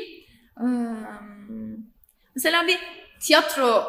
mesela 2.34 2.66
bir 2.66 2.78
tiyatro 3.20 3.84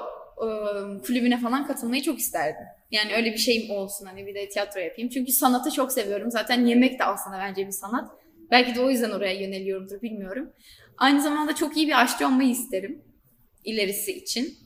kulübüne 1.05 1.39
falan 1.39 1.67
katılmayı 1.67 2.01
çok 2.01 2.19
isterdim. 2.19 2.65
Yani 2.91 3.13
öyle 3.13 3.31
bir 3.33 3.37
şeyim 3.37 3.71
olsun 3.71 4.05
hani 4.05 4.27
bir 4.27 4.35
de 4.35 4.49
tiyatro 4.49 4.79
yapayım. 4.79 5.09
Çünkü 5.09 5.31
sanatı 5.31 5.71
çok 5.71 5.91
seviyorum. 5.91 6.31
Zaten 6.31 6.65
yemek 6.65 6.99
de 6.99 7.03
aslında 7.03 7.37
bence 7.37 7.67
bir 7.67 7.71
sanat. 7.71 8.11
Belki 8.51 8.75
de 8.75 8.81
o 8.81 8.89
yüzden 8.89 9.11
oraya 9.11 9.33
yöneliyorumdur 9.41 10.01
bilmiyorum. 10.01 10.49
Aynı 10.97 11.21
zamanda 11.21 11.55
çok 11.55 11.77
iyi 11.77 11.87
bir 11.87 12.01
aşçı 12.01 12.27
olmayı 12.27 12.49
isterim 12.49 13.01
ilerisi 13.65 14.11
için. 14.17 14.57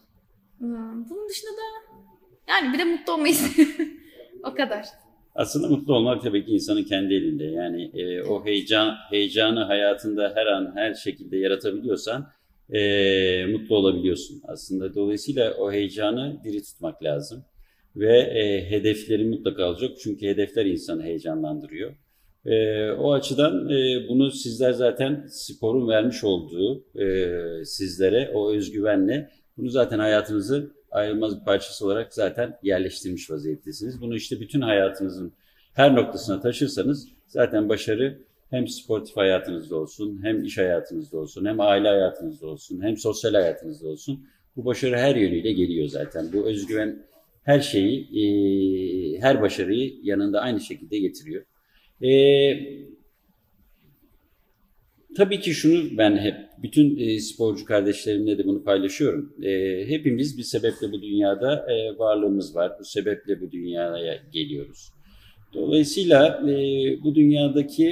Bunun 0.60 1.30
dışında 1.30 1.52
da 1.52 1.92
yani 2.48 2.74
bir 2.74 2.80
de 2.80 2.84
mutlu 2.84 3.14
olmayı 3.14 3.34
isterim. 3.34 4.01
O 4.44 4.54
kadar. 4.54 4.86
Aslında 5.36 5.68
mutlu 5.68 5.96
olmak 5.96 6.24
tabii 6.24 6.46
ki 6.46 6.52
insanın 6.52 6.84
kendi 6.84 7.14
elinde. 7.14 7.44
Yani 7.44 7.92
e, 7.94 8.24
o 8.24 8.46
heyecan 8.46 8.96
heyecanı 9.10 9.64
hayatında 9.64 10.32
her 10.36 10.46
an 10.46 10.72
her 10.76 10.94
şekilde 10.94 11.38
yaratabiliyorsan 11.38 12.28
e, 12.70 13.46
mutlu 13.46 13.76
olabiliyorsun 13.76 14.42
aslında. 14.48 14.96
Dolayısıyla 14.96 15.54
o 15.54 15.72
heyecanı 15.72 16.40
diri 16.44 16.64
tutmak 16.64 17.04
lazım. 17.04 17.44
Ve 17.96 18.18
e, 18.18 18.72
hedefleri 18.72 19.26
mutlaka 19.26 19.70
olacak. 19.70 19.92
Çünkü 20.04 20.28
hedefler 20.28 20.66
insanı 20.66 21.04
heyecanlandırıyor. 21.04 21.92
E, 22.46 22.92
o 22.92 23.14
açıdan 23.14 23.70
e, 23.70 24.08
bunu 24.10 24.32
sizler 24.32 24.72
zaten 24.72 25.26
sporun 25.30 25.88
vermiş 25.88 26.24
olduğu 26.24 26.86
e, 27.00 27.36
sizlere 27.66 28.32
o 28.34 28.52
özgüvenle 28.54 29.30
bunu 29.58 29.70
zaten 29.70 30.00
hayatınızı 30.00 30.72
ayrılmaz 30.92 31.40
bir 31.40 31.46
parçası 31.46 31.86
olarak 31.86 32.14
zaten 32.14 32.58
yerleştirmiş 32.64 33.32
vaziyettesiniz. 33.32 34.02
Bunu 34.02 34.16
işte 34.16 34.40
bütün 34.40 34.62
hayatınızın 34.62 35.34
her 35.74 35.96
noktasına 35.96 36.40
taşırsanız 36.40 37.08
zaten 37.28 37.70
başarı 37.70 38.22
hem 38.50 38.68
sportif 38.68 39.18
hayatınızda 39.18 39.76
olsun, 39.76 40.20
hem 40.24 40.44
iş 40.44 40.58
hayatınızda 40.58 41.18
olsun, 41.18 41.46
hem 41.46 41.60
aile 41.60 41.88
hayatınızda 41.88 42.48
olsun, 42.48 42.82
hem 42.82 42.98
sosyal 42.98 43.34
hayatınızda 43.34 43.88
olsun. 43.88 44.28
Bu 44.56 44.66
başarı 44.66 44.98
her 44.98 45.16
yönüyle 45.16 45.52
geliyor 45.52 45.88
zaten. 45.88 46.34
Bu 46.34 46.46
özgüven 46.46 47.04
her 47.44 47.60
şeyi, 47.60 48.02
e, 48.02 49.20
her 49.20 49.42
başarıyı 49.42 49.94
yanında 50.04 50.42
aynı 50.42 50.62
şekilde 50.62 51.00
getiriyor. 51.00 51.46
E, 52.02 52.12
Tabii 55.18 55.40
ki 55.40 55.52
şunu 55.52 55.98
ben 55.98 56.18
hep 56.18 56.36
bütün 56.64 56.98
e, 56.98 57.20
sporcu 57.20 57.66
kardeşlerimle 57.66 58.38
de 58.38 58.46
bunu 58.46 58.64
paylaşıyorum. 58.64 59.34
E, 59.44 59.84
hepimiz 59.88 60.38
bir 60.38 60.44
sebeple 60.44 60.92
bu 60.92 61.02
dünyada 61.02 61.66
e, 61.72 61.98
varlığımız 61.98 62.56
var. 62.56 62.72
Bu 62.80 62.84
sebeple 62.84 63.42
bu 63.42 63.52
dünyaya 63.52 64.20
geliyoruz. 64.34 64.90
Dolayısıyla 65.54 66.44
bu 67.04 67.16
dünyadaki 67.16 67.88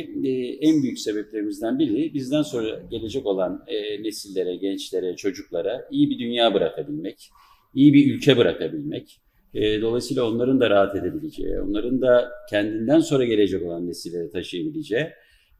en 0.61 0.83
büyük 0.83 0.99
sebeplerimizden 0.99 1.79
biri 1.79 2.13
bizden 2.13 2.41
sonra 2.41 2.81
gelecek 2.91 3.25
olan 3.25 3.65
nesillere, 4.01 4.55
gençlere, 4.55 5.15
çocuklara 5.15 5.87
iyi 5.91 6.09
bir 6.09 6.19
dünya 6.19 6.53
bırakabilmek, 6.53 7.29
iyi 7.75 7.93
bir 7.93 8.15
ülke 8.15 8.37
bırakabilmek. 8.37 9.19
Dolayısıyla 9.55 10.23
onların 10.29 10.59
da 10.59 10.69
rahat 10.69 10.95
edebileceği, 10.95 11.59
onların 11.59 12.01
da 12.01 12.29
kendinden 12.49 12.99
sonra 12.99 13.25
gelecek 13.25 13.63
olan 13.63 13.87
nesillere 13.87 14.29
taşıyabileceği 14.29 15.07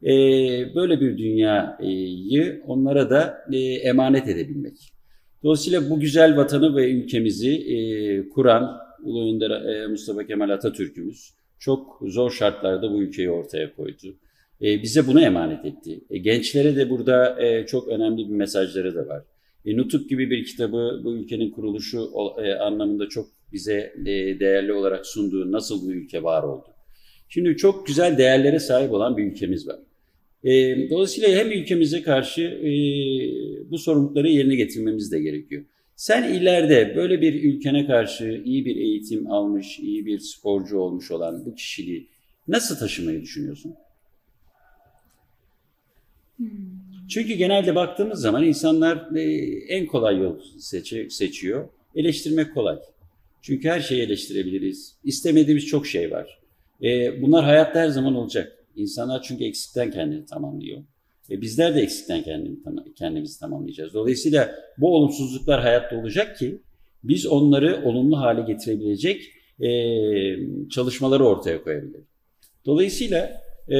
e, 0.02 0.10
böyle 0.74 1.00
bir 1.00 1.18
dünyayı 1.18 2.62
onlara 2.66 3.10
da 3.10 3.38
e, 3.52 3.58
emanet 3.58 4.28
edebilmek. 4.28 4.92
Dolayısıyla 5.42 5.90
bu 5.90 6.00
güzel 6.00 6.36
vatanı 6.36 6.76
ve 6.76 6.90
ülkemizi 6.90 7.50
e, 7.50 8.28
kuran 8.28 8.78
Ulu 9.02 9.34
Önder 9.34 9.50
e, 9.50 9.86
Mustafa 9.86 10.26
Kemal 10.26 10.50
Atatürk'ümüz 10.50 11.34
çok 11.58 12.00
zor 12.06 12.30
şartlarda 12.30 12.92
bu 12.92 13.02
ülkeyi 13.02 13.30
ortaya 13.30 13.74
koydu. 13.74 14.16
E, 14.62 14.82
bize 14.82 15.06
bunu 15.06 15.20
emanet 15.20 15.64
etti. 15.64 16.00
E, 16.10 16.18
gençlere 16.18 16.76
de 16.76 16.90
burada 16.90 17.42
e, 17.42 17.66
çok 17.66 17.88
önemli 17.88 18.28
bir 18.28 18.34
mesajları 18.34 18.94
da 18.94 19.06
var. 19.06 19.22
E, 19.64 19.76
Nutuk 19.76 20.10
gibi 20.10 20.30
bir 20.30 20.44
kitabı 20.44 21.00
bu 21.04 21.16
ülkenin 21.16 21.50
kuruluşu 21.50 22.10
e, 22.44 22.54
anlamında 22.54 23.08
çok 23.08 23.28
bize 23.52 23.92
e, 24.00 24.40
değerli 24.40 24.72
olarak 24.72 25.06
sunduğu 25.06 25.52
nasıl 25.52 25.86
bu 25.86 25.92
ülke 25.92 26.22
var 26.22 26.42
oldu. 26.42 26.68
Şimdi 27.28 27.56
çok 27.56 27.86
güzel 27.86 28.18
değerlere 28.18 28.58
sahip 28.58 28.92
olan 28.92 29.16
bir 29.16 29.24
ülkemiz 29.24 29.68
var. 29.68 29.78
E, 30.44 30.50
dolayısıyla 30.90 31.28
hem 31.28 31.52
ülkemize 31.52 32.02
karşı 32.02 32.42
e, 32.42 32.70
bu 33.70 33.78
sorumlulukları 33.78 34.28
yerine 34.28 34.54
getirmemiz 34.56 35.12
de 35.12 35.20
gerekiyor. 35.20 35.64
Sen 35.96 36.32
ileride 36.34 36.92
böyle 36.96 37.20
bir 37.20 37.44
ülkene 37.44 37.86
karşı 37.86 38.42
iyi 38.44 38.64
bir 38.64 38.76
eğitim 38.76 39.30
almış, 39.30 39.78
iyi 39.78 40.06
bir 40.06 40.18
sporcu 40.18 40.78
olmuş 40.78 41.10
olan 41.10 41.46
bu 41.46 41.54
kişiliği 41.54 42.08
nasıl 42.48 42.76
taşımayı 42.76 43.22
düşünüyorsun? 43.22 43.74
Çünkü 47.08 47.34
genelde 47.34 47.74
baktığımız 47.74 48.20
zaman 48.20 48.44
insanlar 48.44 49.16
e, 49.16 49.22
en 49.68 49.86
kolay 49.86 50.18
yol 50.18 50.40
seçi- 50.58 51.10
seçiyor. 51.10 51.68
Eleştirmek 51.94 52.54
kolay. 52.54 52.78
Çünkü 53.42 53.68
her 53.68 53.80
şeyi 53.80 54.02
eleştirebiliriz. 54.02 54.96
İstemediğimiz 55.04 55.66
çok 55.66 55.86
şey 55.86 56.10
var. 56.10 56.38
E, 56.82 57.22
bunlar 57.22 57.44
hayatta 57.44 57.80
her 57.80 57.88
zaman 57.88 58.14
olacak. 58.14 58.59
İnsanlar 58.76 59.22
çünkü 59.22 59.44
eksikten 59.44 59.90
kendini 59.90 60.26
tamamlıyor. 60.26 60.82
E, 61.30 61.40
bizler 61.40 61.74
de 61.74 61.80
eksikten 61.80 62.22
kendini, 62.22 62.56
kendimizi 62.94 63.40
tamamlayacağız. 63.40 63.94
Dolayısıyla 63.94 64.54
bu 64.78 64.96
olumsuzluklar 64.96 65.60
hayatta 65.60 65.96
olacak 65.96 66.38
ki 66.38 66.60
biz 67.04 67.26
onları 67.26 67.82
olumlu 67.84 68.18
hale 68.18 68.52
getirebilecek 68.52 69.22
e, 69.60 69.68
çalışmaları 70.68 71.24
ortaya 71.24 71.62
koyabiliriz. 71.62 72.04
Dolayısıyla 72.66 73.42
e, 73.68 73.76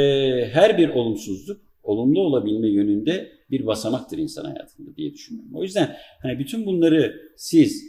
her 0.52 0.78
bir 0.78 0.88
olumsuzluk 0.88 1.60
olumlu 1.82 2.20
olabilme 2.20 2.68
yönünde 2.68 3.32
bir 3.50 3.66
basamaktır 3.66 4.18
insan 4.18 4.44
hayatında 4.44 4.96
diye 4.96 5.12
düşünüyorum. 5.12 5.50
O 5.54 5.62
yüzden 5.62 5.96
hani 6.22 6.38
bütün 6.38 6.66
bunları 6.66 7.32
siz 7.36 7.84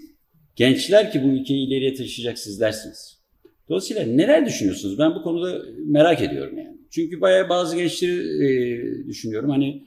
gençler 0.55 1.11
ki 1.11 1.23
bu 1.23 1.27
ülkeyi 1.27 1.67
ileriye 1.67 1.93
taşıyacak 1.93 2.39
sizlersiniz. 2.39 3.21
Dolayısıyla 3.69 4.05
neler 4.05 4.45
düşünüyorsunuz? 4.45 4.99
Ben 4.99 5.15
bu 5.15 5.23
konuda 5.23 5.61
merak 5.85 6.21
ediyorum 6.21 6.57
yani. 6.57 6.80
Çünkü 6.91 7.21
bayağı 7.21 7.49
bazı 7.49 7.75
gençleri 7.77 8.45
e, 8.45 9.07
düşünüyorum. 9.07 9.49
Hani 9.49 9.83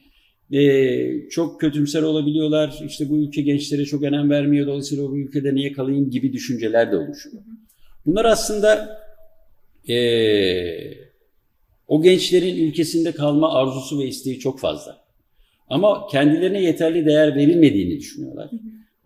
e, 0.53 1.29
çok 1.29 1.61
kötümser 1.61 2.03
olabiliyorlar. 2.03 2.83
İşte 2.87 3.09
bu 3.09 3.19
ülke 3.19 3.43
gençlere 3.43 3.85
çok 3.85 4.03
önem 4.03 4.31
vermiyor. 4.31 4.67
Dolayısıyla 4.67 5.05
bu 5.05 5.19
ülkede 5.19 5.55
niye 5.55 5.73
kalayım 5.73 6.11
gibi 6.11 6.33
düşünceler 6.33 6.93
de 6.93 6.97
oluşuyor. 6.97 7.43
Bunlar 8.07 8.25
aslında 8.25 9.01
e, 9.89 9.97
o 11.89 12.03
gençlerin 12.03 12.69
ülkesinde 12.69 13.13
kalma 13.13 13.55
arzusu 13.55 13.99
ve 13.99 14.07
isteği 14.07 14.39
çok 14.39 14.61
fazla. 14.61 15.05
Ama 15.69 16.07
kendilerine 16.11 16.63
yeterli 16.63 17.07
değer 17.07 17.37
verilmediğini 17.37 17.99
düşünüyorlar. 17.99 18.51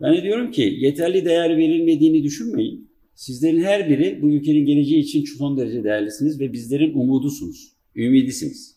Ben 0.01 0.17
de 0.17 0.23
diyorum 0.23 0.51
ki 0.51 0.77
yeterli 0.79 1.25
değer 1.25 1.57
verilmediğini 1.57 2.23
düşünmeyin. 2.23 2.89
Sizlerin 3.15 3.63
her 3.63 3.89
biri 3.89 4.21
bu 4.21 4.31
ülkenin 4.31 4.65
geleceği 4.65 4.99
için 4.99 5.25
son 5.37 5.57
derece 5.57 5.83
değerlisiniz 5.83 6.39
ve 6.39 6.53
bizlerin 6.53 6.93
umudusunuz, 6.93 7.71
ümidisiniz. 7.95 8.75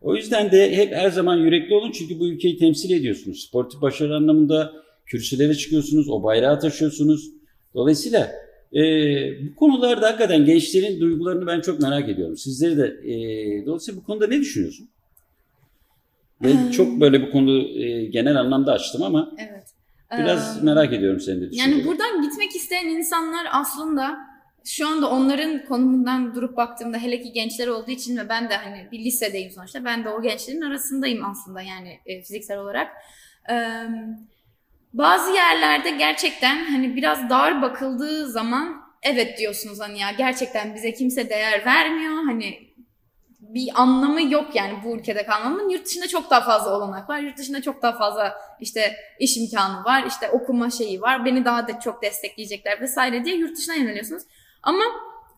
O 0.00 0.16
yüzden 0.16 0.50
de 0.52 0.76
hep 0.76 0.92
her 0.94 1.10
zaman 1.10 1.36
yürekli 1.36 1.74
olun 1.74 1.90
çünkü 1.92 2.20
bu 2.20 2.28
ülkeyi 2.28 2.58
temsil 2.58 2.90
ediyorsunuz. 2.90 3.44
Sportif 3.48 3.80
başarı 3.82 4.16
anlamında 4.16 4.72
kürsülere 5.06 5.54
çıkıyorsunuz, 5.54 6.08
o 6.10 6.22
bayrağı 6.22 6.60
taşıyorsunuz. 6.60 7.30
Dolayısıyla 7.74 8.30
Ee, 8.74 9.46
bu 9.46 9.54
konularda 9.56 10.06
hakikaten 10.08 10.44
gençlerin 10.44 11.00
duygularını 11.00 11.46
ben 11.46 11.60
çok 11.60 11.80
merak 11.80 12.08
ediyorum. 12.08 12.36
Sizleri 12.36 12.76
de 12.76 12.86
e, 13.10 13.14
dolayısıyla 13.66 14.00
bu 14.00 14.04
konuda 14.06 14.26
ne 14.26 14.40
düşünüyorsun? 14.40 14.88
Ben 16.42 16.70
çok 16.70 17.00
böyle 17.00 17.26
bu 17.26 17.30
konu 17.30 17.58
e, 17.68 18.04
genel 18.04 18.36
anlamda 18.40 18.72
açtım 18.72 19.02
ama 19.02 19.32
Evet. 19.38 19.64
biraz 20.18 20.58
Ee, 20.58 20.64
merak 20.64 20.92
ediyorum 20.92 21.20
senin 21.20 21.40
de. 21.40 21.48
Yani 21.52 21.84
buradan 21.86 22.22
gitmek 22.22 22.56
isteyen 22.56 22.86
insanlar 22.86 23.46
aslında 23.52 24.16
şu 24.64 24.88
anda 24.88 25.10
onların 25.10 25.64
konumundan 25.64 26.34
durup 26.34 26.56
baktığımda 26.56 26.98
hele 26.98 27.22
ki 27.22 27.32
gençler 27.32 27.68
olduğu 27.68 27.90
için 27.90 28.16
ve 28.16 28.28
ben 28.28 28.50
de 28.50 28.56
hani 28.56 28.88
bir 28.92 28.98
lisedeyim 28.98 29.50
sonuçta. 29.50 29.84
Ben 29.84 30.04
de 30.04 30.08
o 30.08 30.22
gençlerin 30.22 30.60
arasındayım 30.60 31.24
aslında 31.24 31.62
yani 31.62 32.00
e, 32.06 32.22
fiziksel 32.22 32.58
olarak. 32.58 32.88
Ee, 33.50 33.86
bazı 34.92 35.32
yerlerde 35.32 35.90
gerçekten 35.90 36.64
hani 36.64 36.96
biraz 36.96 37.30
dar 37.30 37.62
bakıldığı 37.62 38.30
zaman 38.30 38.82
evet 39.02 39.38
diyorsunuz 39.38 39.80
hani 39.80 39.98
ya 39.98 40.10
gerçekten 40.10 40.74
bize 40.74 40.94
kimse 40.94 41.30
değer 41.30 41.66
vermiyor. 41.66 42.14
Hani 42.24 42.72
bir 43.40 43.68
anlamı 43.74 44.32
yok 44.32 44.54
yani 44.54 44.72
bu 44.84 44.96
ülkede 44.96 45.26
kalmamın. 45.26 45.68
Yurt 45.68 45.86
dışında 45.86 46.08
çok 46.08 46.30
daha 46.30 46.40
fazla 46.40 46.76
olanak 46.76 47.08
var. 47.08 47.18
Yurt 47.18 47.38
dışında 47.38 47.62
çok 47.62 47.82
daha 47.82 47.92
fazla 47.92 48.34
işte 48.60 48.96
iş 49.18 49.36
imkanı 49.36 49.84
var, 49.84 50.04
işte 50.08 50.30
okuma 50.30 50.70
şeyi 50.70 51.00
var. 51.00 51.24
Beni 51.24 51.44
daha 51.44 51.68
da 51.68 51.80
çok 51.80 52.02
destekleyecekler 52.02 52.80
vesaire 52.80 53.24
diye 53.24 53.36
yurt 53.36 53.56
dışına 53.56 53.74
yöneliyorsunuz. 53.74 54.22
Ama 54.62 54.84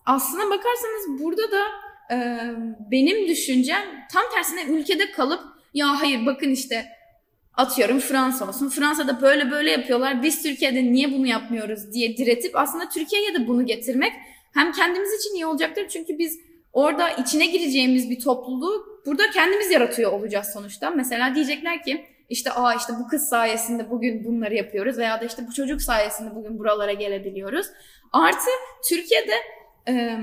aslına 0.07 0.51
bakarsanız 0.51 1.23
burada 1.23 1.43
da 1.53 1.63
e, 2.11 2.17
benim 2.91 3.29
düşüncem 3.29 3.83
tam 4.13 4.23
tersine 4.35 4.65
ülkede 4.65 5.11
kalıp 5.11 5.41
ya 5.75 6.01
hayır 6.01 6.27
bakın 6.27 6.51
işte 6.51 6.87
atıyorum 7.55 8.01
Fransa 8.01 8.49
olsun. 8.49 8.69
Fransa'da 8.69 9.21
böyle 9.21 9.51
böyle 9.51 9.71
yapıyorlar. 9.71 10.23
Biz 10.23 10.43
Türkiye'de 10.43 10.93
niye 10.93 11.13
bunu 11.13 11.27
yapmıyoruz 11.27 11.93
diye 11.93 12.17
diretip 12.17 12.57
aslında 12.57 12.89
Türkiye'ye 12.89 13.35
de 13.35 13.49
bunu 13.49 13.67
getirmek 13.67 14.13
hem 14.55 14.73
kendimiz 14.73 15.13
için 15.21 15.35
iyi 15.35 15.47
olacaktır. 15.47 15.89
Çünkü 15.89 16.19
biz 16.19 16.39
orada 16.73 17.11
içine 17.11 17.47
gireceğimiz 17.47 18.11
bir 18.11 18.21
topluluğu 18.21 19.01
burada 19.07 19.31
kendimiz 19.31 19.71
yaratıyor 19.71 20.13
olacağız 20.13 20.47
sonuçta. 20.53 20.91
Mesela 20.91 21.35
diyecekler 21.35 21.83
ki 21.83 22.07
işte 22.29 22.53
aa 22.53 22.75
işte 22.75 22.93
bu 23.01 23.09
kız 23.09 23.29
sayesinde 23.29 23.91
bugün 23.91 24.25
bunları 24.25 24.55
yapıyoruz 24.55 24.99
veya 24.99 25.21
da 25.21 25.25
işte 25.25 25.47
bu 25.49 25.53
çocuk 25.53 25.83
sayesinde 25.83 26.35
bugün 26.35 26.59
buralara 26.59 26.93
gelebiliyoruz. 26.93 27.67
Artı 28.15 28.51
Türkiye'de 28.89 29.35
e, 29.89 30.19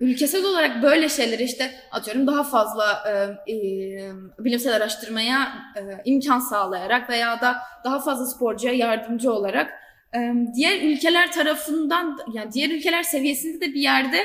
ülkesel 0.00 0.44
olarak 0.44 0.82
böyle 0.82 1.08
şeyleri 1.08 1.42
işte 1.42 1.70
atıyorum 1.90 2.26
daha 2.26 2.44
fazla 2.44 3.04
e, 3.46 3.52
e, 3.52 4.10
bilimsel 4.38 4.76
araştırmaya 4.76 5.52
e, 5.76 5.80
imkan 6.04 6.38
sağlayarak 6.38 7.10
veya 7.10 7.40
da 7.40 7.56
daha 7.84 8.00
fazla 8.00 8.26
sporcuya 8.26 8.72
yardımcı 8.72 9.32
olarak 9.32 9.70
e, 10.14 10.32
diğer 10.54 10.82
ülkeler 10.82 11.32
tarafından 11.32 12.18
yani 12.32 12.52
diğer 12.52 12.70
ülkeler 12.70 13.02
seviyesinde 13.02 13.60
de 13.60 13.74
bir 13.74 13.80
yerde 13.80 14.18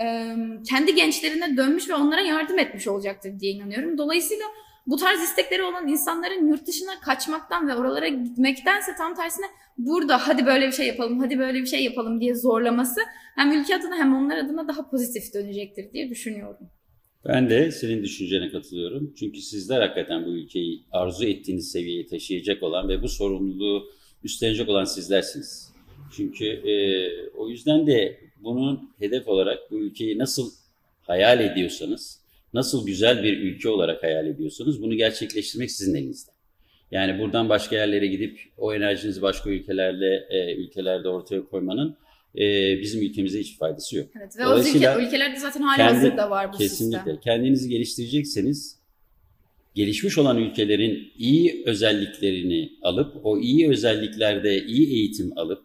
e, 0.00 0.36
kendi 0.68 0.94
gençlerine 0.94 1.56
dönmüş 1.56 1.88
ve 1.88 1.94
onlara 1.94 2.20
yardım 2.20 2.58
etmiş 2.58 2.88
olacaktır 2.88 3.40
diye 3.40 3.52
inanıyorum. 3.52 3.98
Dolayısıyla 3.98 4.46
bu 4.86 4.96
tarz 4.96 5.22
istekleri 5.22 5.62
olan 5.62 5.88
insanların 5.88 6.48
yurt 6.48 6.66
dışına 6.66 7.00
kaçmaktan 7.00 7.68
ve 7.68 7.74
oralara 7.74 8.08
gitmektense 8.08 8.94
tam 8.98 9.14
tersine 9.14 9.46
burada 9.78 10.28
hadi 10.28 10.46
böyle 10.46 10.66
bir 10.66 10.72
şey 10.72 10.86
yapalım, 10.86 11.20
hadi 11.20 11.38
böyle 11.38 11.60
bir 11.60 11.66
şey 11.66 11.84
yapalım 11.84 12.20
diye 12.20 12.34
zorlaması 12.34 13.00
hem 13.36 13.60
ülke 13.60 13.76
adına 13.76 13.96
hem 13.96 14.14
onlar 14.14 14.36
adına 14.36 14.68
daha 14.68 14.90
pozitif 14.90 15.34
dönecektir 15.34 15.92
diye 15.92 16.10
düşünüyorum. 16.10 16.70
Ben 17.24 17.50
de 17.50 17.70
senin 17.70 18.02
düşüncene 18.02 18.50
katılıyorum. 18.50 19.14
Çünkü 19.18 19.40
sizler 19.40 19.80
hakikaten 19.80 20.24
bu 20.26 20.30
ülkeyi 20.30 20.84
arzu 20.92 21.24
ettiğiniz 21.24 21.70
seviyeye 21.70 22.06
taşıyacak 22.06 22.62
olan 22.62 22.88
ve 22.88 23.02
bu 23.02 23.08
sorumluluğu 23.08 23.90
üstlenecek 24.24 24.68
olan 24.68 24.84
sizlersiniz. 24.84 25.72
Çünkü 26.16 26.44
e, 26.44 26.74
o 27.36 27.48
yüzden 27.48 27.86
de 27.86 28.20
bunun 28.40 28.94
hedef 28.98 29.28
olarak 29.28 29.58
bu 29.70 29.78
ülkeyi 29.78 30.18
nasıl 30.18 30.52
hayal 31.00 31.40
ediyorsanız, 31.40 32.21
nasıl 32.54 32.86
güzel 32.86 33.22
bir 33.22 33.38
ülke 33.38 33.68
olarak 33.68 34.02
hayal 34.02 34.26
ediyorsanız 34.26 34.82
bunu 34.82 34.94
gerçekleştirmek 34.94 35.70
sizin 35.70 35.94
elinizde. 35.94 36.30
Yani 36.90 37.18
buradan 37.18 37.48
başka 37.48 37.76
yerlere 37.76 38.06
gidip 38.06 38.40
o 38.56 38.74
enerjinizi 38.74 39.22
başka 39.22 39.50
ülkelerle 39.50 40.26
e, 40.30 40.54
ülkelerde 40.56 41.08
ortaya 41.08 41.44
koymanın 41.44 41.96
e, 42.38 42.40
bizim 42.80 43.02
ülkemize 43.02 43.40
hiçbir 43.40 43.58
faydası 43.58 43.96
yok. 43.96 44.06
Evet 44.18 44.38
ve 44.38 44.46
o 44.46 44.58
ülke, 44.58 45.06
ülkelerde 45.06 45.36
zaten 45.40 45.60
hala 45.62 45.76
kendi- 45.76 45.94
hazırda 45.94 46.30
var 46.30 46.52
bu 46.52 46.56
Kesinlikle. 46.56 46.98
sistem. 46.98 47.20
Kendinizi 47.20 47.68
geliştirecekseniz 47.68 48.78
gelişmiş 49.74 50.18
olan 50.18 50.38
ülkelerin 50.38 51.12
iyi 51.18 51.62
özelliklerini 51.66 52.72
alıp 52.82 53.26
o 53.26 53.38
iyi 53.38 53.68
özelliklerde 53.68 54.64
iyi 54.66 54.92
eğitim 54.94 55.38
alıp 55.38 55.62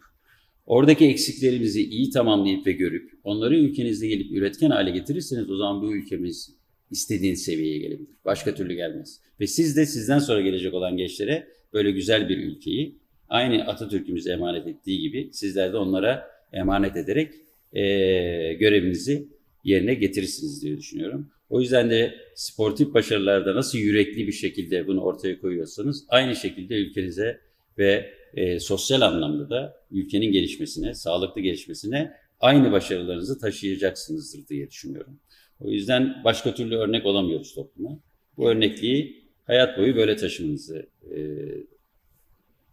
oradaki 0.65 1.05
eksiklerimizi 1.05 1.83
iyi 1.89 2.09
tamamlayıp 2.09 2.67
ve 2.67 2.71
görüp 2.71 3.11
onları 3.23 3.57
ülkenizde 3.57 4.07
gelip 4.07 4.31
üretken 4.31 4.69
hale 4.69 4.91
getirirseniz 4.91 5.49
o 5.49 5.57
zaman 5.57 5.81
bu 5.81 5.95
ülkemiz 5.95 6.56
istediğiniz 6.91 7.43
seviyeye 7.43 7.77
gelebilir. 7.77 8.09
Başka 8.25 8.55
türlü 8.55 8.73
gelmez. 8.73 9.19
Ve 9.39 9.47
siz 9.47 9.77
de 9.77 9.85
sizden 9.85 10.19
sonra 10.19 10.41
gelecek 10.41 10.73
olan 10.73 10.97
gençlere 10.97 11.47
böyle 11.73 11.91
güzel 11.91 12.29
bir 12.29 12.37
ülkeyi 12.37 12.95
aynı 13.29 13.67
Atatürk'ümüze 13.67 14.31
emanet 14.31 14.67
ettiği 14.67 15.01
gibi 15.01 15.29
sizler 15.33 15.73
de 15.73 15.77
onlara 15.77 16.27
emanet 16.53 16.95
ederek 16.95 17.33
eee, 17.73 18.53
görevinizi 18.53 19.27
yerine 19.63 19.93
getirirsiniz 19.93 20.63
diye 20.63 20.77
düşünüyorum. 20.77 21.29
O 21.49 21.61
yüzden 21.61 21.89
de 21.89 22.15
sportif 22.35 22.93
başarılarda 22.93 23.55
nasıl 23.55 23.77
yürekli 23.77 24.27
bir 24.27 24.31
şekilde 24.31 24.87
bunu 24.87 25.01
ortaya 25.01 25.39
koyuyorsanız 25.39 26.05
aynı 26.09 26.35
şekilde 26.35 26.75
ülkenize 26.75 27.39
ve 27.77 28.13
e, 28.33 28.59
sosyal 28.59 29.01
anlamda 29.01 29.49
da 29.49 29.77
ülkenin 29.91 30.31
gelişmesine, 30.31 30.93
sağlıklı 30.93 31.41
gelişmesine 31.41 32.11
aynı 32.39 32.71
başarılarınızı 32.71 33.39
taşıyacaksınızdır 33.39 34.47
diye 34.47 34.69
düşünüyorum. 34.69 35.19
O 35.59 35.69
yüzden 35.69 36.21
başka 36.23 36.53
türlü 36.53 36.75
örnek 36.75 37.05
olamıyoruz 37.05 37.55
topluma. 37.55 37.99
Bu 38.37 38.49
örnekliği 38.49 39.23
hayat 39.43 39.77
boyu 39.77 39.95
böyle 39.95 40.15
taşımanızı 40.15 40.89
e, 41.11 41.17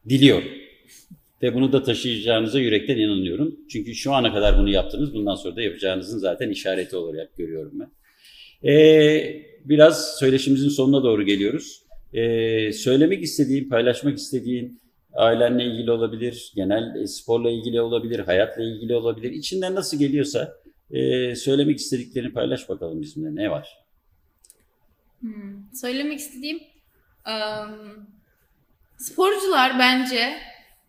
diliyorum. 0.08 0.48
Ve 1.42 1.54
bunu 1.54 1.72
da 1.72 1.82
taşıyacağınıza 1.82 2.60
yürekten 2.60 2.96
inanıyorum. 2.96 3.56
Çünkü 3.70 3.94
şu 3.94 4.12
ana 4.12 4.32
kadar 4.32 4.58
bunu 4.58 4.70
yaptınız. 4.70 5.14
Bundan 5.14 5.34
sonra 5.34 5.56
da 5.56 5.62
yapacağınızın 5.62 6.18
zaten 6.18 6.50
işareti 6.50 6.96
olarak 6.96 7.36
görüyorum 7.36 7.72
ben. 7.80 7.90
Ee, 8.70 9.42
biraz 9.64 10.18
söyleşimizin 10.18 10.68
sonuna 10.68 11.02
doğru 11.02 11.22
geliyoruz. 11.22 11.82
Ee, 12.12 12.72
söylemek 12.72 13.22
istediğin, 13.22 13.68
paylaşmak 13.68 14.18
istediğin 14.18 14.80
ailenle 15.14 15.64
ilgili 15.64 15.90
olabilir, 15.90 16.52
genel 16.56 17.06
sporla 17.06 17.50
ilgili 17.50 17.80
olabilir, 17.80 18.18
hayatla 18.18 18.62
ilgili 18.62 18.94
olabilir. 18.94 19.30
İçinden 19.30 19.74
nasıl 19.74 19.98
geliyorsa 19.98 20.52
e, 20.90 21.34
söylemek 21.36 21.78
istediklerini 21.78 22.32
paylaş 22.32 22.68
bakalım 22.68 23.02
bizimle. 23.02 23.42
Ne 23.42 23.50
var? 23.50 23.68
Hmm, 25.20 25.74
Söylemek 25.74 26.18
istediğim 26.18 26.60
ım, 27.28 28.06
sporcular 28.98 29.78
bence 29.78 30.36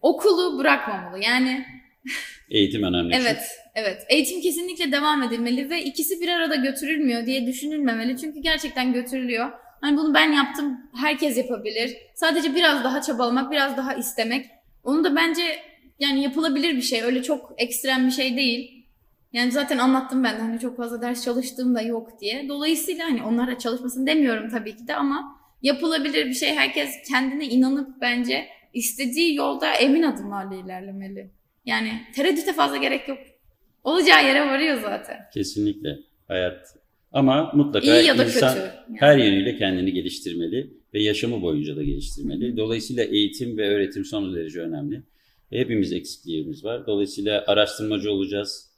okulu 0.01 0.59
bırakmamalı. 0.59 1.23
Yani 1.23 1.65
Eğitim 2.49 2.83
önemli. 2.83 3.15
evet, 3.15 3.41
evet. 3.75 4.05
Eğitim 4.09 4.41
kesinlikle 4.41 4.91
devam 4.91 5.23
edilmeli 5.23 5.69
ve 5.69 5.83
ikisi 5.83 6.21
bir 6.21 6.29
arada 6.29 6.55
götürülmüyor 6.55 7.25
diye 7.25 7.47
düşünülmemeli. 7.47 8.17
Çünkü 8.17 8.39
gerçekten 8.39 8.93
götürülüyor. 8.93 9.51
Hani 9.81 9.97
bunu 9.97 10.13
ben 10.13 10.31
yaptım, 10.31 10.77
herkes 10.95 11.37
yapabilir. 11.37 11.97
Sadece 12.15 12.55
biraz 12.55 12.83
daha 12.83 13.01
çabalamak, 13.01 13.51
biraz 13.51 13.77
daha 13.77 13.93
istemek. 13.93 14.45
Onu 14.83 15.03
da 15.03 15.15
bence 15.15 15.43
yani 15.99 16.23
yapılabilir 16.23 16.75
bir 16.75 16.81
şey. 16.81 17.03
Öyle 17.03 17.23
çok 17.23 17.53
ekstrem 17.57 18.05
bir 18.07 18.11
şey 18.11 18.37
değil. 18.37 18.74
Yani 19.35 19.51
zaten 19.51 19.77
anlattım 19.77 20.23
ben 20.23 20.37
de 20.37 20.41
hani 20.41 20.59
çok 20.59 20.77
fazla 20.77 21.01
ders 21.01 21.25
çalıştığım 21.25 21.75
da 21.75 21.81
yok 21.81 22.21
diye. 22.21 22.49
Dolayısıyla 22.49 23.05
hani 23.05 23.23
onlara 23.23 23.57
çalışmasın 23.57 24.07
demiyorum 24.07 24.49
tabii 24.49 24.75
ki 24.75 24.87
de 24.87 24.95
ama 24.95 25.37
yapılabilir 25.61 26.25
bir 26.25 26.33
şey. 26.33 26.49
Herkes 26.49 26.89
kendine 27.09 27.45
inanıp 27.45 28.01
bence 28.01 28.45
istediği 28.73 29.35
yolda 29.35 29.73
emin 29.73 30.03
adımlarla 30.03 30.55
ilerlemeli. 30.55 31.31
Yani 31.65 32.01
tereddüte 32.15 32.53
fazla 32.53 32.77
gerek 32.77 33.07
yok. 33.07 33.17
Olacağı 33.83 34.25
yere 34.25 34.47
varıyor 34.47 34.81
zaten. 34.81 35.17
Kesinlikle. 35.33 35.99
Hayat. 36.27 36.67
Ama 37.11 37.51
mutlaka 37.53 37.99
İyi 37.99 38.07
ya 38.07 38.17
da 38.17 38.25
insan 38.25 38.53
kötü. 38.53 38.65
Yani. 38.65 38.97
her 38.99 39.17
yönüyle 39.17 39.57
kendini 39.57 39.93
geliştirmeli 39.93 40.73
ve 40.93 41.03
yaşamı 41.03 41.41
boyunca 41.41 41.75
da 41.75 41.83
geliştirmeli. 41.83 42.57
Dolayısıyla 42.57 43.03
eğitim 43.03 43.57
ve 43.57 43.75
öğretim 43.75 44.05
son 44.05 44.35
derece 44.35 44.59
önemli. 44.59 45.03
Hepimiz 45.49 45.93
eksikliğimiz 45.93 46.63
var. 46.63 46.87
Dolayısıyla 46.87 47.43
araştırmacı 47.47 48.11
olacağız, 48.11 48.74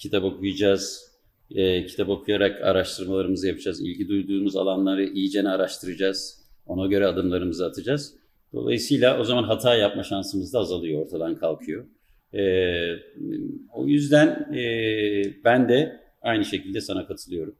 kitap 0.00 0.24
okuyacağız, 0.24 1.10
e, 1.50 1.86
kitap 1.86 2.08
okuyarak 2.08 2.62
araştırmalarımızı 2.62 3.48
yapacağız. 3.48 3.80
İlgi 3.80 4.08
duyduğumuz 4.08 4.56
alanları 4.56 5.04
iyicene 5.04 5.48
araştıracağız. 5.48 6.40
Ona 6.66 6.86
göre 6.86 7.06
adımlarımızı 7.06 7.66
atacağız. 7.66 8.14
Dolayısıyla 8.52 9.20
o 9.20 9.24
zaman 9.24 9.44
hata 9.44 9.74
yapma 9.74 10.02
şansımız 10.02 10.52
da 10.52 10.58
azalıyor, 10.58 11.02
ortadan 11.02 11.36
kalkıyor. 11.36 11.84
E, 12.34 12.42
o 13.72 13.86
yüzden 13.86 14.54
e, 14.54 14.64
ben 15.44 15.68
de 15.68 16.00
aynı 16.22 16.44
şekilde 16.44 16.80
sana 16.80 17.06
katılıyorum. 17.06 17.54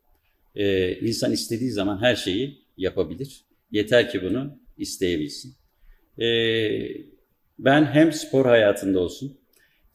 E, 0.54 0.94
insan 0.94 1.32
istediği 1.32 1.70
zaman 1.70 1.98
her 2.02 2.16
şeyi 2.16 2.58
yapabilir. 2.76 3.44
Yeter 3.70 4.10
ki 4.10 4.22
bunu 4.22 4.58
isteyebilsin. 4.78 5.54
E, 6.18 6.26
ben 7.58 7.84
hem 7.84 8.12
spor 8.12 8.46
hayatında 8.46 9.00
olsun 9.00 9.39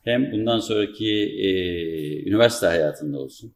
hem 0.05 0.31
bundan 0.31 0.59
sonraki 0.59 1.11
e, 1.39 1.49
üniversite 2.29 2.65
hayatında 2.65 3.19
olsun 3.19 3.53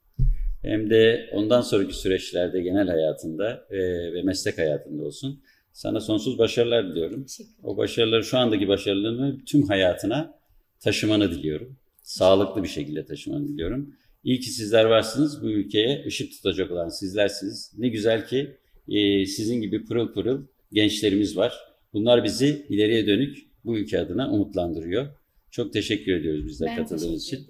hem 0.61 0.89
de 0.89 1.29
ondan 1.33 1.61
sonraki 1.61 1.93
süreçlerde 1.93 2.61
genel 2.61 2.87
hayatında 2.87 3.67
e, 3.69 3.77
ve 4.13 4.23
meslek 4.23 4.57
hayatında 4.57 5.03
olsun. 5.03 5.41
Sana 5.73 5.99
sonsuz 5.99 6.37
başarılar 6.37 6.91
diliyorum. 6.91 7.25
O 7.63 7.77
başarıları, 7.77 8.23
şu 8.23 8.37
andaki 8.37 8.67
başarılarını 8.67 9.45
tüm 9.45 9.67
hayatına 9.67 10.39
taşımanı 10.79 11.31
diliyorum. 11.31 11.77
Sağlıklı 12.01 12.63
bir 12.63 12.67
şekilde 12.67 13.05
taşımanı 13.05 13.47
diliyorum. 13.47 13.95
İyi 14.23 14.39
ki 14.39 14.49
sizler 14.49 14.85
varsınız. 14.85 15.43
Bu 15.43 15.49
ülkeye 15.49 16.03
ışık 16.07 16.31
tutacak 16.31 16.71
olan 16.71 16.89
sizlersiniz. 16.89 17.73
Ne 17.77 17.89
güzel 17.89 18.27
ki 18.27 18.57
e, 18.89 19.25
sizin 19.25 19.61
gibi 19.61 19.85
pırıl 19.85 20.13
pırıl 20.13 20.41
gençlerimiz 20.73 21.37
var. 21.37 21.53
Bunlar 21.93 22.23
bizi 22.23 22.65
ileriye 22.69 23.07
dönük 23.07 23.37
bu 23.65 23.77
ülke 23.77 23.99
adına 23.99 24.31
umutlandırıyor. 24.31 25.07
Çok 25.51 25.73
teşekkür 25.73 26.15
ediyoruz 26.15 26.45
bizler 26.45 26.69
Ben 26.69 26.77
katıldığınız 26.77 27.23
için. 27.23 27.47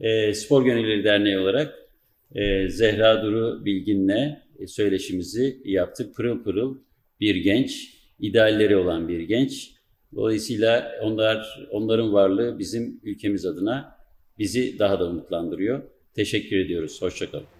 E, 0.00 0.34
Spor 0.34 0.64
Gönülleri 0.64 1.04
Derneği 1.04 1.38
olarak 1.38 1.74
e, 2.34 2.68
Zehra 2.68 3.22
Duru 3.22 3.64
Bilgin'le 3.64 4.36
e, 4.58 4.66
söyleşimizi 4.66 5.62
yaptık. 5.64 6.14
Pırıl 6.14 6.42
pırıl 6.42 6.78
bir 7.20 7.36
genç, 7.36 7.94
idealleri 8.18 8.76
olan 8.76 9.08
bir 9.08 9.20
genç. 9.20 9.70
Dolayısıyla 10.14 10.92
onlar 11.02 11.68
onların 11.70 12.12
varlığı 12.12 12.58
bizim 12.58 13.00
ülkemiz 13.02 13.46
adına 13.46 13.96
bizi 14.38 14.78
daha 14.78 15.00
da 15.00 15.10
umutlandırıyor. 15.10 15.82
Teşekkür 16.14 16.56
ediyoruz. 16.56 17.02
Hoşçakalın. 17.02 17.59